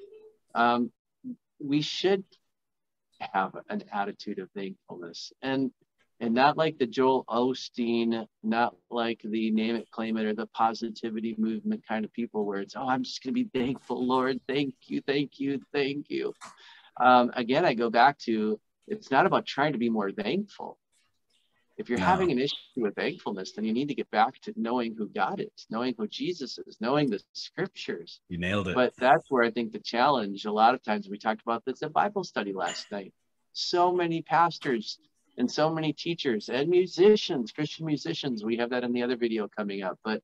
um, 0.54 0.90
we 1.58 1.80
should 1.82 2.24
have 3.20 3.52
an 3.68 3.84
attitude 3.92 4.38
of 4.38 4.50
thankfulness 4.50 5.32
and 5.42 5.70
and 6.20 6.32
not 6.32 6.56
like 6.56 6.78
the 6.78 6.86
Joel 6.86 7.26
Osteen, 7.28 8.26
not 8.42 8.74
like 8.90 9.20
the 9.22 9.50
name 9.50 9.76
it, 9.76 9.90
claim 9.90 10.16
it, 10.16 10.24
or 10.24 10.34
the 10.34 10.46
positivity 10.46 11.34
movement 11.36 11.86
kind 11.86 12.06
of 12.06 12.12
people 12.12 12.46
where 12.46 12.60
it's, 12.60 12.74
oh, 12.74 12.88
I'm 12.88 13.02
just 13.02 13.22
going 13.22 13.34
to 13.34 13.44
be 13.44 13.50
thankful, 13.52 14.06
Lord. 14.06 14.40
Thank 14.48 14.74
you, 14.86 15.02
thank 15.06 15.38
you, 15.38 15.60
thank 15.74 16.08
you. 16.08 16.32
Um, 16.98 17.30
again, 17.34 17.66
I 17.66 17.74
go 17.74 17.90
back 17.90 18.18
to 18.20 18.58
it's 18.88 19.10
not 19.10 19.26
about 19.26 19.44
trying 19.44 19.72
to 19.72 19.78
be 19.78 19.90
more 19.90 20.10
thankful. 20.10 20.78
If 21.76 21.90
you're 21.90 21.98
no. 21.98 22.06
having 22.06 22.32
an 22.32 22.38
issue 22.38 22.54
with 22.76 22.94
thankfulness, 22.94 23.52
then 23.52 23.64
you 23.64 23.72
need 23.72 23.88
to 23.88 23.94
get 23.94 24.10
back 24.10 24.40
to 24.42 24.54
knowing 24.56 24.94
who 24.96 25.08
God 25.08 25.40
is, 25.40 25.66
knowing 25.68 25.94
who 25.98 26.06
Jesus 26.06 26.58
is, 26.66 26.78
knowing 26.80 27.10
the 27.10 27.20
scriptures. 27.34 28.20
You 28.28 28.38
nailed 28.38 28.68
it. 28.68 28.74
But 28.74 28.94
that's 28.96 29.30
where 29.30 29.44
I 29.44 29.50
think 29.50 29.72
the 29.72 29.78
challenge, 29.78 30.46
a 30.46 30.52
lot 30.52 30.74
of 30.74 30.82
times 30.82 31.08
we 31.08 31.18
talked 31.18 31.42
about 31.42 31.64
this 31.66 31.82
at 31.82 31.92
Bible 31.92 32.24
study 32.24 32.52
last 32.54 32.90
night. 32.90 33.12
So 33.52 33.92
many 33.92 34.22
pastors 34.22 34.98
and 35.36 35.50
so 35.50 35.70
many 35.70 35.92
teachers 35.92 36.48
and 36.48 36.68
musicians, 36.68 37.52
Christian 37.52 37.86
musicians, 37.86 38.42
we 38.42 38.56
have 38.56 38.70
that 38.70 38.84
in 38.84 38.92
the 38.92 39.02
other 39.02 39.16
video 39.16 39.48
coming 39.48 39.82
up, 39.82 39.98
but 40.02 40.22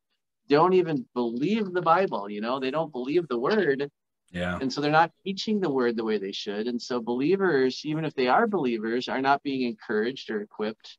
don't 0.48 0.72
even 0.72 1.06
believe 1.14 1.72
the 1.72 1.82
Bible, 1.82 2.30
you 2.30 2.40
know, 2.40 2.60
they 2.60 2.70
don't 2.70 2.92
believe 2.92 3.28
the 3.28 3.38
word. 3.38 3.90
Yeah. 4.30 4.58
And 4.60 4.72
so 4.72 4.80
they're 4.80 4.90
not 4.90 5.12
teaching 5.24 5.60
the 5.60 5.70
word 5.70 5.96
the 5.96 6.04
way 6.04 6.16
they 6.16 6.32
should. 6.32 6.66
And 6.66 6.80
so 6.80 7.00
believers, 7.00 7.82
even 7.84 8.06
if 8.06 8.14
they 8.14 8.28
are 8.28 8.46
believers, 8.46 9.08
are 9.08 9.20
not 9.20 9.42
being 9.42 9.68
encouraged 9.68 10.30
or 10.30 10.40
equipped. 10.40 10.96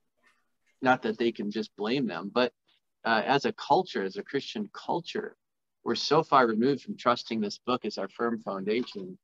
Not 0.84 1.02
that 1.04 1.18
they 1.18 1.32
can 1.32 1.50
just 1.50 1.76
blame 1.76 2.08
them, 2.08 2.30
but 2.34 2.52
uh, 3.06 3.24
as 3.26 3.46
a 3.46 3.54
culture, 3.54 4.04
as 4.04 4.18
a 4.18 4.24
Christian 4.24 4.70
culture, 4.74 5.36
we're 5.84 5.96
so 5.96 6.24
far 6.24 6.48
removed 6.48 6.84
from 6.84 6.98
trusting 6.98 7.42
this 7.42 7.58
book 7.58 7.86
as 7.86 7.98
our 7.98 8.08
firm 8.10 8.40
foundation 8.40 9.18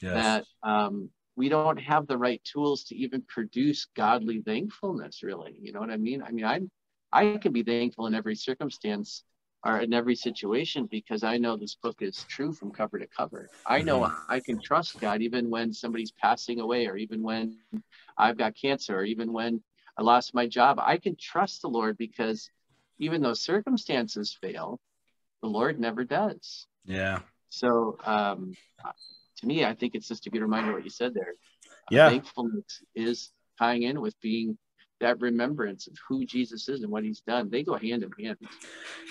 yes. 0.00 0.14
that 0.14 0.68
um, 0.68 1.10
we 1.36 1.48
don't 1.48 1.78
have 1.78 2.06
the 2.06 2.16
right 2.16 2.42
tools 2.44 2.84
to 2.84 2.96
even 2.96 3.22
produce 3.22 3.86
godly 3.96 4.40
thankfulness. 4.40 5.22
Really, 5.22 5.56
you 5.60 5.72
know 5.72 5.80
what 5.80 5.90
I 5.90 5.96
mean? 5.96 6.22
I 6.22 6.30
mean, 6.30 6.44
I'm 6.44 6.70
I 7.12 7.36
can 7.36 7.52
be 7.52 7.62
thankful 7.62 8.06
in 8.06 8.14
every 8.14 8.34
circumstance 8.34 9.22
or 9.64 9.80
in 9.80 9.92
every 9.92 10.14
situation 10.14 10.86
because 10.86 11.22
I 11.22 11.38
know 11.38 11.56
this 11.56 11.76
book 11.82 11.96
is 12.00 12.24
true 12.28 12.52
from 12.52 12.70
cover 12.70 12.98
to 12.98 13.06
cover. 13.06 13.48
I 13.66 13.82
know 13.82 14.00
mm-hmm. 14.00 14.32
I 14.32 14.40
can 14.40 14.60
trust 14.60 15.00
God 15.00 15.22
even 15.22 15.50
when 15.50 15.72
somebody's 15.72 16.12
passing 16.12 16.60
away, 16.60 16.86
or 16.86 16.96
even 16.96 17.22
when 17.22 17.58
I've 18.16 18.38
got 18.38 18.54
cancer, 18.54 18.98
or 18.98 19.04
even 19.04 19.32
when 19.32 19.62
I 19.98 20.02
lost 20.02 20.34
my 20.34 20.46
job. 20.46 20.78
I 20.80 20.98
can 20.98 21.16
trust 21.16 21.62
the 21.62 21.68
Lord 21.68 21.96
because 21.96 22.50
even 22.98 23.22
though 23.22 23.34
circumstances 23.34 24.36
fail, 24.40 24.80
the 25.42 25.48
Lord 25.48 25.78
never 25.78 26.04
does. 26.04 26.66
Yeah. 26.84 27.20
So 27.48 27.98
um, 28.04 28.54
to 29.38 29.46
me, 29.46 29.64
I 29.64 29.74
think 29.74 29.94
it's 29.94 30.08
just 30.08 30.26
a 30.26 30.30
good 30.30 30.42
reminder 30.42 30.72
what 30.72 30.84
you 30.84 30.90
said 30.90 31.14
there. 31.14 31.34
Yeah. 31.90 32.06
Uh, 32.06 32.10
thankfulness 32.10 32.82
is 32.94 33.32
tying 33.58 33.82
in 33.82 34.00
with 34.00 34.20
being 34.20 34.58
that 35.00 35.20
remembrance 35.20 35.86
of 35.86 35.94
who 36.08 36.24
Jesus 36.24 36.68
is 36.68 36.82
and 36.82 36.90
what 36.90 37.04
he's 37.04 37.20
done. 37.20 37.50
They 37.50 37.62
go 37.62 37.76
hand 37.76 38.02
in 38.02 38.10
hand. 38.24 38.38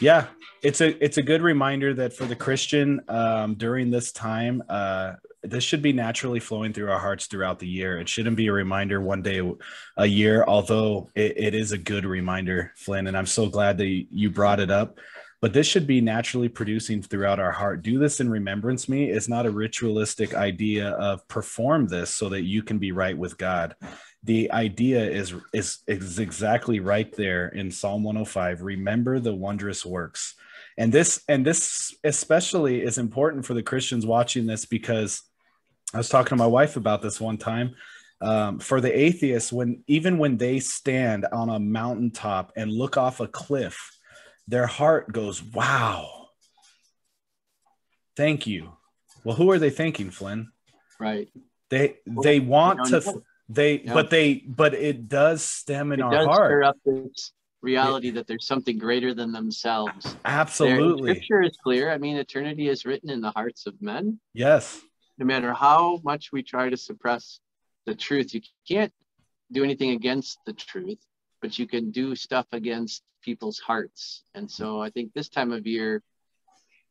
Yeah, 0.02 0.28
it's 0.64 0.82
a 0.82 1.04
it's 1.04 1.18
a 1.18 1.22
good 1.22 1.42
reminder 1.42 1.94
that 1.94 2.14
for 2.14 2.26
the 2.26 2.36
Christian 2.36 3.02
um, 3.08 3.54
during 3.56 3.92
this 3.92 4.12
time, 4.12 4.64
uh, 4.68 5.14
this 5.50 5.64
should 5.64 5.82
be 5.82 5.94
naturally 5.94 6.40
flowing 6.40 6.74
through 6.74 6.92
our 6.92 7.00
hearts 7.00 7.28
throughout 7.28 7.60
the 7.60 7.68
year. 7.68 8.00
It 8.00 8.10
shouldn't 8.10 8.38
be 8.38 8.48
a 8.48 8.54
reminder 8.54 9.02
one 9.02 9.22
day 9.22 9.42
a 9.98 10.06
year, 10.06 10.44
although 10.48 11.10
it, 11.16 11.38
it 11.38 11.56
is 11.56 11.72
a 11.72 11.78
good 11.78 12.06
reminder, 12.06 12.74
Flynn. 12.76 13.08
And 13.08 13.18
I'm 13.18 13.26
so 13.26 13.48
glad 13.48 13.78
that 13.78 13.88
you 13.88 14.30
brought 14.30 14.60
it 14.60 14.72
up. 14.72 15.00
But 15.42 15.54
this 15.54 15.68
should 15.68 15.86
be 15.86 16.02
naturally 16.02 16.50
producing 16.50 17.02
throughout 17.02 17.40
our 17.40 17.52
heart. 17.52 17.84
Do 17.84 18.00
this 18.00 18.20
in 18.20 18.30
remembrance 18.30 18.90
me. 18.90 19.12
It's 19.12 19.28
not 19.28 19.46
a 19.46 19.52
ritualistic 19.52 20.34
idea 20.34 20.90
of 20.92 21.28
perform 21.28 21.88
this 21.88 22.10
so 22.10 22.30
that 22.30 22.44
you 22.44 22.64
can 22.64 22.80
be 22.80 22.92
right 22.92 23.18
with 23.18 23.38
God 23.38 23.76
the 24.26 24.52
idea 24.52 25.08
is, 25.08 25.36
is 25.54 25.80
is 25.88 26.18
exactly 26.18 26.80
right 26.80 27.16
there 27.16 27.48
in 27.50 27.70
Psalm 27.70 28.04
105. 28.04 28.64
Remember 28.64 29.20
the 29.20 29.36
wondrous 29.36 29.86
works. 29.86 30.34
And 30.78 30.92
this 30.92 31.24
and 31.30 31.46
this 31.46 31.96
especially 32.04 32.82
is 32.82 32.98
important 32.98 33.46
for 33.46 33.54
the 33.54 33.64
Christians 33.64 34.06
watching 34.06 34.48
this 34.48 34.66
because 34.66 35.22
I 35.94 35.98
was 35.98 36.10
talking 36.10 36.30
to 36.30 36.36
my 36.36 36.48
wife 36.48 36.76
about 36.76 37.02
this 37.02 37.22
one 37.22 37.38
time. 37.38 37.76
Um, 38.22 38.60
for 38.60 38.80
the 38.80 38.98
atheists, 38.98 39.52
when 39.52 39.84
even 39.88 40.18
when 40.18 40.38
they 40.38 40.60
stand 40.60 41.26
on 41.32 41.50
a 41.50 41.60
mountaintop 41.60 42.54
and 42.56 42.72
look 42.72 42.98
off 42.98 43.20
a 43.20 43.28
cliff, 43.28 43.92
their 44.48 44.68
heart 44.68 45.12
goes, 45.12 45.44
"Wow, 45.44 46.30
thank 48.16 48.48
you." 48.48 48.72
Well, 49.24 49.36
who 49.36 49.52
are 49.52 49.60
they 49.60 49.70
thanking, 49.70 50.12
Flynn? 50.12 50.52
Right. 51.00 51.30
They 51.70 51.98
they 52.06 52.40
want 52.40 52.86
to 52.88 53.22
they, 53.50 53.78
but 53.78 54.10
they, 54.10 54.36
but 54.48 54.74
it 54.74 55.08
does 55.08 55.44
stem 55.44 55.92
in 55.92 56.00
it 56.00 56.04
our 56.04 56.26
heart. 56.26 56.50
Stir 56.50 56.64
up 56.64 56.78
this 56.86 57.32
reality 57.62 58.12
that 58.12 58.28
there's 58.28 58.46
something 58.46 58.78
greater 58.78 59.14
than 59.14 59.32
themselves. 59.32 60.16
Absolutely. 60.26 61.14
Their 61.14 61.16
scripture 61.16 61.42
is 61.44 61.58
clear. 61.64 61.92
I 61.92 61.98
mean, 61.98 62.18
eternity 62.18 62.70
is 62.70 62.86
written 62.86 63.10
in 63.10 63.22
the 63.22 63.32
hearts 63.32 63.68
of 63.68 63.80
men. 63.82 64.20
Yes. 64.34 64.82
No 65.18 65.26
matter 65.26 65.54
how 65.54 66.02
much 66.04 66.32
we 66.32 66.44
try 66.44 66.70
to 66.70 66.78
suppress 66.78 67.40
the 67.86 67.96
truth, 67.96 68.34
you 68.34 68.42
can't 68.68 68.92
do 69.52 69.64
anything 69.64 69.92
against 69.92 70.40
the 70.46 70.54
truth, 70.54 71.00
but 71.42 71.58
you 71.58 71.68
can 71.68 71.92
do 71.92 72.16
stuff 72.16 72.48
against 72.52 73.04
people's 73.22 73.60
hearts. 73.60 74.24
And 74.34 74.50
so 74.50 74.82
I 74.82 74.90
think 74.90 75.14
this 75.14 75.30
time 75.30 75.52
of 75.52 75.66
year, 75.66 76.02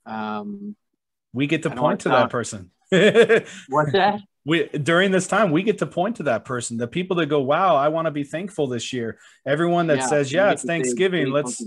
um, 0.07 0.77
we 1.33 1.47
get 1.47 1.65
to 1.65 1.71
point 1.71 2.01
to 2.01 2.11
that 2.11 2.31
person. 2.31 2.71
What's 3.69 3.93
that? 3.93 4.21
we 4.45 4.69
during 4.69 5.11
this 5.11 5.27
time 5.27 5.51
we 5.51 5.63
get 5.63 5.79
to 5.79 5.87
point 5.87 6.17
to 6.17 6.25
that 6.25 6.45
person 6.45 6.77
the 6.77 6.87
people 6.87 7.17
that 7.17 7.27
go 7.27 7.41
wow 7.41 7.77
i 7.77 7.89
want 7.89 8.07
to 8.07 8.11
be 8.11 8.25
thankful 8.25 8.67
this 8.67 8.93
year 8.93 9.19
everyone 9.47 9.87
that 9.87 9.99
yeah, 9.99 10.07
says 10.07 10.33
yeah 10.33 10.51
it's 10.51 10.65
thanksgiving 10.65 11.31
let's 11.31 11.63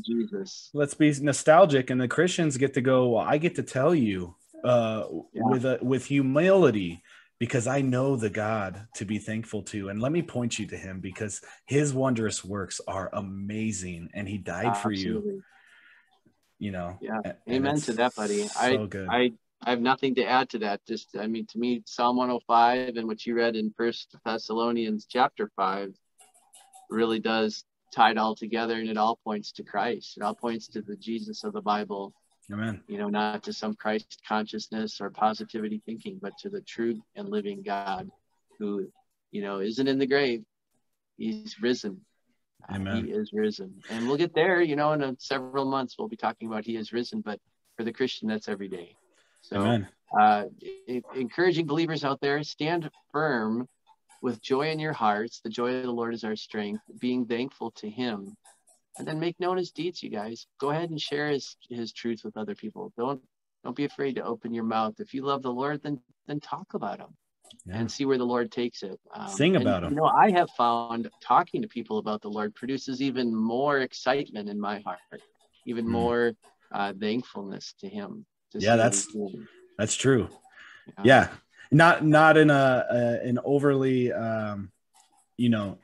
let's 0.73 0.93
be 0.93 1.11
nostalgic 1.21 1.89
and 1.89 1.99
the 1.99 2.07
christians 2.07 2.57
get 2.57 2.73
to 2.73 2.81
go 2.81 3.09
well 3.09 3.25
i 3.25 3.37
get 3.37 3.55
to 3.55 3.63
tell 3.63 3.93
you 3.95 4.35
uh, 4.67 5.07
yeah. 5.33 5.41
with 5.45 5.65
a 5.65 5.79
with 5.81 6.05
humility 6.05 7.01
because 7.39 7.67
i 7.67 7.81
know 7.81 8.15
the 8.15 8.29
god 8.29 8.87
to 8.95 9.05
be 9.05 9.19
thankful 9.19 9.61
to 9.63 9.89
and 9.89 10.01
let 10.01 10.11
me 10.11 10.21
point 10.21 10.57
you 10.57 10.65
to 10.65 10.77
him 10.77 10.99
because 10.99 11.41
his 11.65 11.93
wondrous 11.93 12.43
works 12.43 12.81
are 12.87 13.09
amazing 13.13 14.09
and 14.13 14.27
he 14.27 14.37
died 14.37 14.77
for 14.77 14.91
you 14.91 15.41
you 16.59 16.71
know 16.71 16.97
yeah 17.01 17.19
amen 17.49 17.79
to 17.79 17.93
that 17.93 18.15
buddy 18.15 18.47
so 18.47 18.59
i 18.59 18.85
good. 18.87 19.07
i 19.09 19.31
I 19.61 19.71
have 19.71 19.81
nothing 19.81 20.15
to 20.15 20.23
add 20.23 20.49
to 20.49 20.59
that. 20.59 20.85
Just, 20.87 21.15
I 21.17 21.27
mean, 21.27 21.45
to 21.47 21.57
me, 21.57 21.81
Psalm 21.85 22.17
105 22.17 22.95
and 22.95 23.07
what 23.07 23.25
you 23.25 23.35
read 23.35 23.55
in 23.55 23.73
First 23.75 24.15
Thessalonians 24.23 25.07
chapter 25.09 25.49
five 25.55 25.93
really 26.89 27.19
does 27.19 27.63
tie 27.93 28.11
it 28.11 28.17
all 28.17 28.35
together, 28.35 28.75
and 28.75 28.89
it 28.89 28.97
all 28.97 29.19
points 29.23 29.51
to 29.53 29.63
Christ. 29.63 30.17
It 30.17 30.23
all 30.23 30.35
points 30.35 30.67
to 30.69 30.81
the 30.81 30.95
Jesus 30.95 31.43
of 31.43 31.53
the 31.53 31.61
Bible. 31.61 32.13
Amen. 32.51 32.81
You 32.87 32.97
know, 32.97 33.09
not 33.09 33.43
to 33.43 33.53
some 33.53 33.75
Christ 33.75 34.21
consciousness 34.27 35.01
or 35.01 35.09
positivity 35.09 35.81
thinking, 35.85 36.19
but 36.21 36.37
to 36.39 36.49
the 36.49 36.61
true 36.61 37.01
and 37.15 37.29
living 37.29 37.61
God, 37.61 38.09
who, 38.57 38.87
you 39.31 39.41
know, 39.41 39.59
isn't 39.59 39.87
in 39.87 39.99
the 39.99 40.07
grave. 40.07 40.43
He's 41.17 41.55
risen. 41.61 42.01
Amen. 42.69 43.05
He 43.05 43.11
is 43.11 43.31
risen, 43.33 43.81
and 43.89 44.07
we'll 44.07 44.17
get 44.17 44.33
there. 44.33 44.61
You 44.61 44.75
know, 44.75 44.93
in 44.93 45.03
a, 45.03 45.15
several 45.19 45.65
months, 45.65 45.95
we'll 45.97 46.07
be 46.07 46.17
talking 46.17 46.47
about 46.47 46.65
He 46.65 46.75
is 46.75 46.91
risen. 46.91 47.21
But 47.21 47.39
for 47.75 47.83
the 47.83 47.93
Christian, 47.93 48.27
that's 48.27 48.47
every 48.47 48.67
day. 48.67 48.95
So, 49.41 49.83
uh, 50.17 50.45
encouraging 51.15 51.65
believers 51.65 52.03
out 52.03 52.19
there, 52.19 52.41
stand 52.43 52.89
firm 53.11 53.67
with 54.21 54.41
joy 54.41 54.69
in 54.69 54.79
your 54.79 54.93
hearts. 54.93 55.41
The 55.41 55.49
joy 55.49 55.75
of 55.75 55.83
the 55.83 55.91
Lord 55.91 56.13
is 56.13 56.23
our 56.23 56.35
strength, 56.35 56.81
being 56.99 57.25
thankful 57.25 57.71
to 57.71 57.89
Him. 57.89 58.35
And 58.97 59.07
then 59.07 59.19
make 59.19 59.39
known 59.39 59.57
His 59.57 59.71
deeds, 59.71 60.01
you 60.01 60.09
guys. 60.09 60.47
Go 60.59 60.71
ahead 60.71 60.89
and 60.89 60.99
share 60.99 61.29
His, 61.29 61.55
his 61.69 61.93
truth 61.93 62.21
with 62.23 62.37
other 62.37 62.55
people. 62.55 62.93
Don't 62.97 63.21
don't 63.63 63.75
be 63.75 63.85
afraid 63.85 64.15
to 64.15 64.23
open 64.23 64.53
your 64.53 64.63
mouth. 64.63 64.99
If 64.99 65.13
you 65.13 65.23
love 65.23 65.41
the 65.41 65.51
Lord, 65.51 65.81
then 65.83 65.99
then 66.27 66.39
talk 66.39 66.73
about 66.73 66.99
Him. 66.99 67.15
Yeah. 67.65 67.77
and 67.77 67.89
see 67.89 68.03
where 68.03 68.17
the 68.17 68.25
Lord 68.25 68.51
takes 68.51 68.83
it. 68.83 68.99
Um, 69.13 69.29
Sing 69.29 69.55
about 69.55 69.77
and, 69.77 69.85
him. 69.85 69.91
You 69.93 69.97
know, 69.99 70.07
I 70.07 70.31
have 70.31 70.49
found 70.57 71.09
talking 71.21 71.61
to 71.61 71.67
people 71.69 71.97
about 71.97 72.21
the 72.21 72.29
Lord 72.29 72.53
produces 72.53 73.01
even 73.01 73.33
more 73.33 73.79
excitement 73.79 74.49
in 74.49 74.59
my 74.59 74.79
heart, 74.79 74.99
even 75.65 75.85
mm. 75.85 75.91
more 75.91 76.33
uh, 76.73 76.91
thankfulness 76.99 77.73
to 77.79 77.87
Him 77.87 78.25
yeah, 78.53 78.75
that's 78.75 79.07
that's 79.77 79.95
true. 79.95 80.29
Yeah. 80.87 81.03
yeah. 81.03 81.27
not 81.71 82.05
not 82.05 82.37
in 82.37 82.49
a, 82.49 82.85
a 82.89 83.27
an 83.27 83.39
overly 83.43 84.11
um, 84.13 84.71
you 85.37 85.49
know 85.49 85.77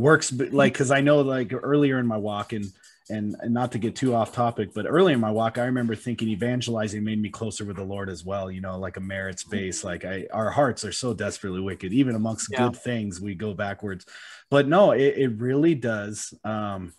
works 0.00 0.32
like 0.32 0.72
because 0.72 0.90
I 0.90 1.00
know 1.00 1.20
like 1.20 1.52
earlier 1.52 1.98
in 1.98 2.06
my 2.06 2.16
walk 2.16 2.52
and, 2.52 2.72
and 3.08 3.36
and 3.40 3.52
not 3.52 3.72
to 3.72 3.78
get 3.78 3.96
too 3.96 4.14
off 4.14 4.32
topic, 4.32 4.72
but 4.74 4.86
earlier 4.88 5.14
in 5.14 5.20
my 5.20 5.30
walk, 5.30 5.58
I 5.58 5.64
remember 5.64 5.94
thinking 5.94 6.28
evangelizing 6.28 7.04
made 7.04 7.20
me 7.20 7.28
closer 7.28 7.64
with 7.64 7.76
the 7.76 7.84
Lord 7.84 8.08
as 8.08 8.24
well. 8.24 8.50
You 8.50 8.60
know, 8.60 8.78
like 8.78 8.96
a 8.96 9.00
merits 9.00 9.44
base. 9.44 9.84
Like 9.84 10.04
I, 10.04 10.26
our 10.32 10.50
hearts 10.50 10.84
are 10.84 10.92
so 10.92 11.12
desperately 11.12 11.60
wicked. 11.60 11.92
Even 11.92 12.14
amongst 12.14 12.50
yeah. 12.50 12.68
good 12.68 12.76
things, 12.76 13.20
we 13.20 13.34
go 13.34 13.52
backwards. 13.52 14.06
But 14.48 14.66
no, 14.66 14.92
it, 14.92 15.14
it 15.16 15.38
really 15.38 15.74
does. 15.74 16.34
Um, 16.44 16.92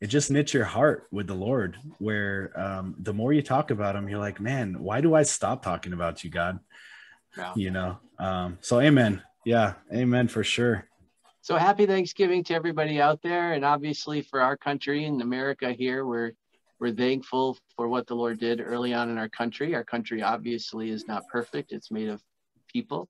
it 0.00 0.06
just 0.06 0.30
knits 0.30 0.54
your 0.54 0.64
heart 0.64 1.06
with 1.10 1.26
the 1.26 1.34
Lord, 1.34 1.76
where 1.98 2.52
um, 2.58 2.94
the 2.98 3.12
more 3.12 3.32
you 3.32 3.42
talk 3.42 3.70
about 3.70 3.96
Him, 3.96 4.08
you're 4.08 4.18
like, 4.18 4.40
man, 4.40 4.82
why 4.82 5.02
do 5.02 5.14
I 5.14 5.24
stop 5.24 5.62
talking 5.62 5.92
about 5.92 6.24
you, 6.24 6.30
God? 6.30 6.58
Yeah. 7.36 7.52
You 7.54 7.70
know, 7.70 7.98
um, 8.18 8.58
so 8.62 8.80
amen. 8.80 9.22
Yeah, 9.44 9.74
amen 9.92 10.28
for 10.28 10.42
sure. 10.42 10.89
So 11.50 11.56
happy 11.56 11.84
Thanksgiving 11.84 12.44
to 12.44 12.54
everybody 12.54 13.00
out 13.00 13.22
there, 13.22 13.54
and 13.54 13.64
obviously 13.64 14.22
for 14.22 14.40
our 14.40 14.56
country 14.56 15.06
and 15.06 15.20
America 15.20 15.72
here, 15.72 16.06
we're 16.06 16.30
we're 16.78 16.94
thankful 16.94 17.58
for 17.74 17.88
what 17.88 18.06
the 18.06 18.14
Lord 18.14 18.38
did 18.38 18.60
early 18.60 18.94
on 18.94 19.10
in 19.10 19.18
our 19.18 19.28
country. 19.28 19.74
Our 19.74 19.82
country 19.82 20.22
obviously 20.22 20.90
is 20.90 21.08
not 21.08 21.26
perfect; 21.26 21.72
it's 21.72 21.90
made 21.90 22.08
of 22.08 22.22
people, 22.72 23.08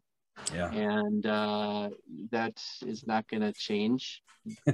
Yeah. 0.55 0.71
And 0.73 1.27
uh, 1.27 1.91
that 2.31 2.59
is 2.87 3.07
not 3.07 3.29
going 3.29 3.43
to 3.43 3.53
change 3.53 4.23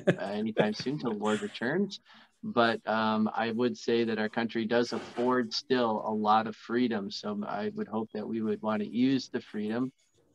uh, 0.06 0.22
anytime 0.22 0.72
soon 0.72 0.92
until 0.92 1.14
the 1.14 1.18
Lord 1.18 1.42
returns. 1.42 1.98
But 2.44 2.86
um, 2.88 3.28
I 3.34 3.50
would 3.50 3.76
say 3.76 4.04
that 4.04 4.20
our 4.20 4.28
country 4.28 4.64
does 4.64 4.92
afford 4.92 5.52
still 5.52 6.04
a 6.06 6.14
lot 6.14 6.46
of 6.46 6.54
freedom. 6.54 7.10
So 7.10 7.42
I 7.44 7.72
would 7.74 7.88
hope 7.88 8.10
that 8.14 8.28
we 8.28 8.42
would 8.42 8.62
want 8.62 8.82
to 8.82 8.88
use 8.88 9.28
the 9.28 9.40
freedom 9.40 9.90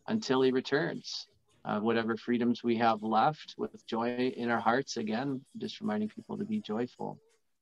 until 0.05 0.41
he 0.41 0.51
returns. 0.51 1.29
Uh, 1.63 1.79
whatever 1.79 2.17
freedoms 2.17 2.63
we 2.63 2.75
have 2.75 3.03
left 3.03 3.53
with 3.57 3.85
joy 3.85 4.33
in 4.35 4.49
our 4.49 4.59
hearts, 4.59 4.97
again, 4.97 5.39
just 5.59 5.79
reminding 5.79 6.09
people 6.09 6.35
to 6.35 6.43
be 6.43 6.59
joyful. 6.59 7.19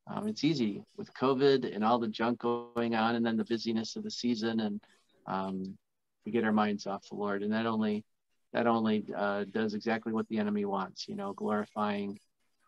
Um, 0.07 0.27
it's 0.27 0.43
easy 0.43 0.83
with 0.97 1.13
COVID 1.13 1.75
and 1.75 1.83
all 1.83 1.99
the 1.99 2.07
junk 2.07 2.39
going 2.39 2.95
on, 2.95 3.15
and 3.15 3.25
then 3.25 3.35
the 3.35 3.43
busyness 3.43 3.97
of 3.97 4.03
the 4.03 4.11
season, 4.11 4.61
and 4.61 4.81
um, 5.27 5.77
we 6.25 6.31
get 6.31 6.45
our 6.45 6.53
minds 6.53 6.87
off 6.87 7.07
the 7.09 7.15
Lord, 7.15 7.43
and 7.43 7.51
that 7.51 7.65
only 7.65 8.05
that 8.53 8.65
only 8.65 9.05
uh, 9.15 9.43
does 9.51 9.73
exactly 9.73 10.11
what 10.11 10.27
the 10.29 10.39
enemy 10.39 10.65
wants, 10.65 11.07
you 11.07 11.15
know, 11.15 11.33
glorifying 11.33 12.19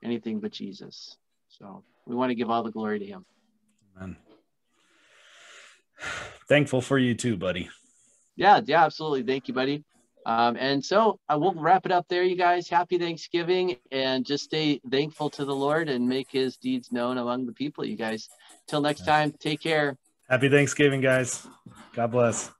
anything 0.03 0.39
but 0.39 0.51
Jesus. 0.51 1.17
So 1.49 1.83
we 2.05 2.15
want 2.15 2.29
to 2.29 2.35
give 2.35 2.49
all 2.49 2.63
the 2.63 2.71
glory 2.71 2.99
to 2.99 3.05
Him. 3.05 3.25
Amen. 3.97 4.17
Thankful 6.47 6.81
for 6.81 6.97
you 6.97 7.15
too, 7.15 7.37
buddy. 7.37 7.69
Yeah, 8.35 8.61
yeah, 8.63 8.85
absolutely. 8.85 9.23
Thank 9.23 9.47
you, 9.47 9.53
buddy. 9.53 9.83
Um, 10.25 10.55
and 10.57 10.83
so 10.83 11.19
I 11.27 11.33
uh, 11.33 11.39
will 11.39 11.53
wrap 11.53 11.85
it 11.85 11.91
up 11.91 12.07
there, 12.07 12.23
you 12.23 12.35
guys. 12.35 12.69
Happy 12.69 12.97
Thanksgiving 12.97 13.77
and 13.91 14.25
just 14.25 14.43
stay 14.43 14.79
thankful 14.91 15.29
to 15.31 15.45
the 15.45 15.55
Lord 15.55 15.89
and 15.89 16.07
make 16.07 16.29
his 16.31 16.57
deeds 16.57 16.91
known 16.91 17.17
among 17.17 17.45
the 17.45 17.53
people, 17.53 17.83
you 17.85 17.95
guys. 17.95 18.29
Till 18.67 18.81
next 18.81 19.05
time, 19.05 19.31
take 19.39 19.61
care. 19.61 19.97
Happy 20.29 20.49
Thanksgiving, 20.49 21.01
guys. 21.01 21.47
God 21.93 22.11
bless. 22.11 22.51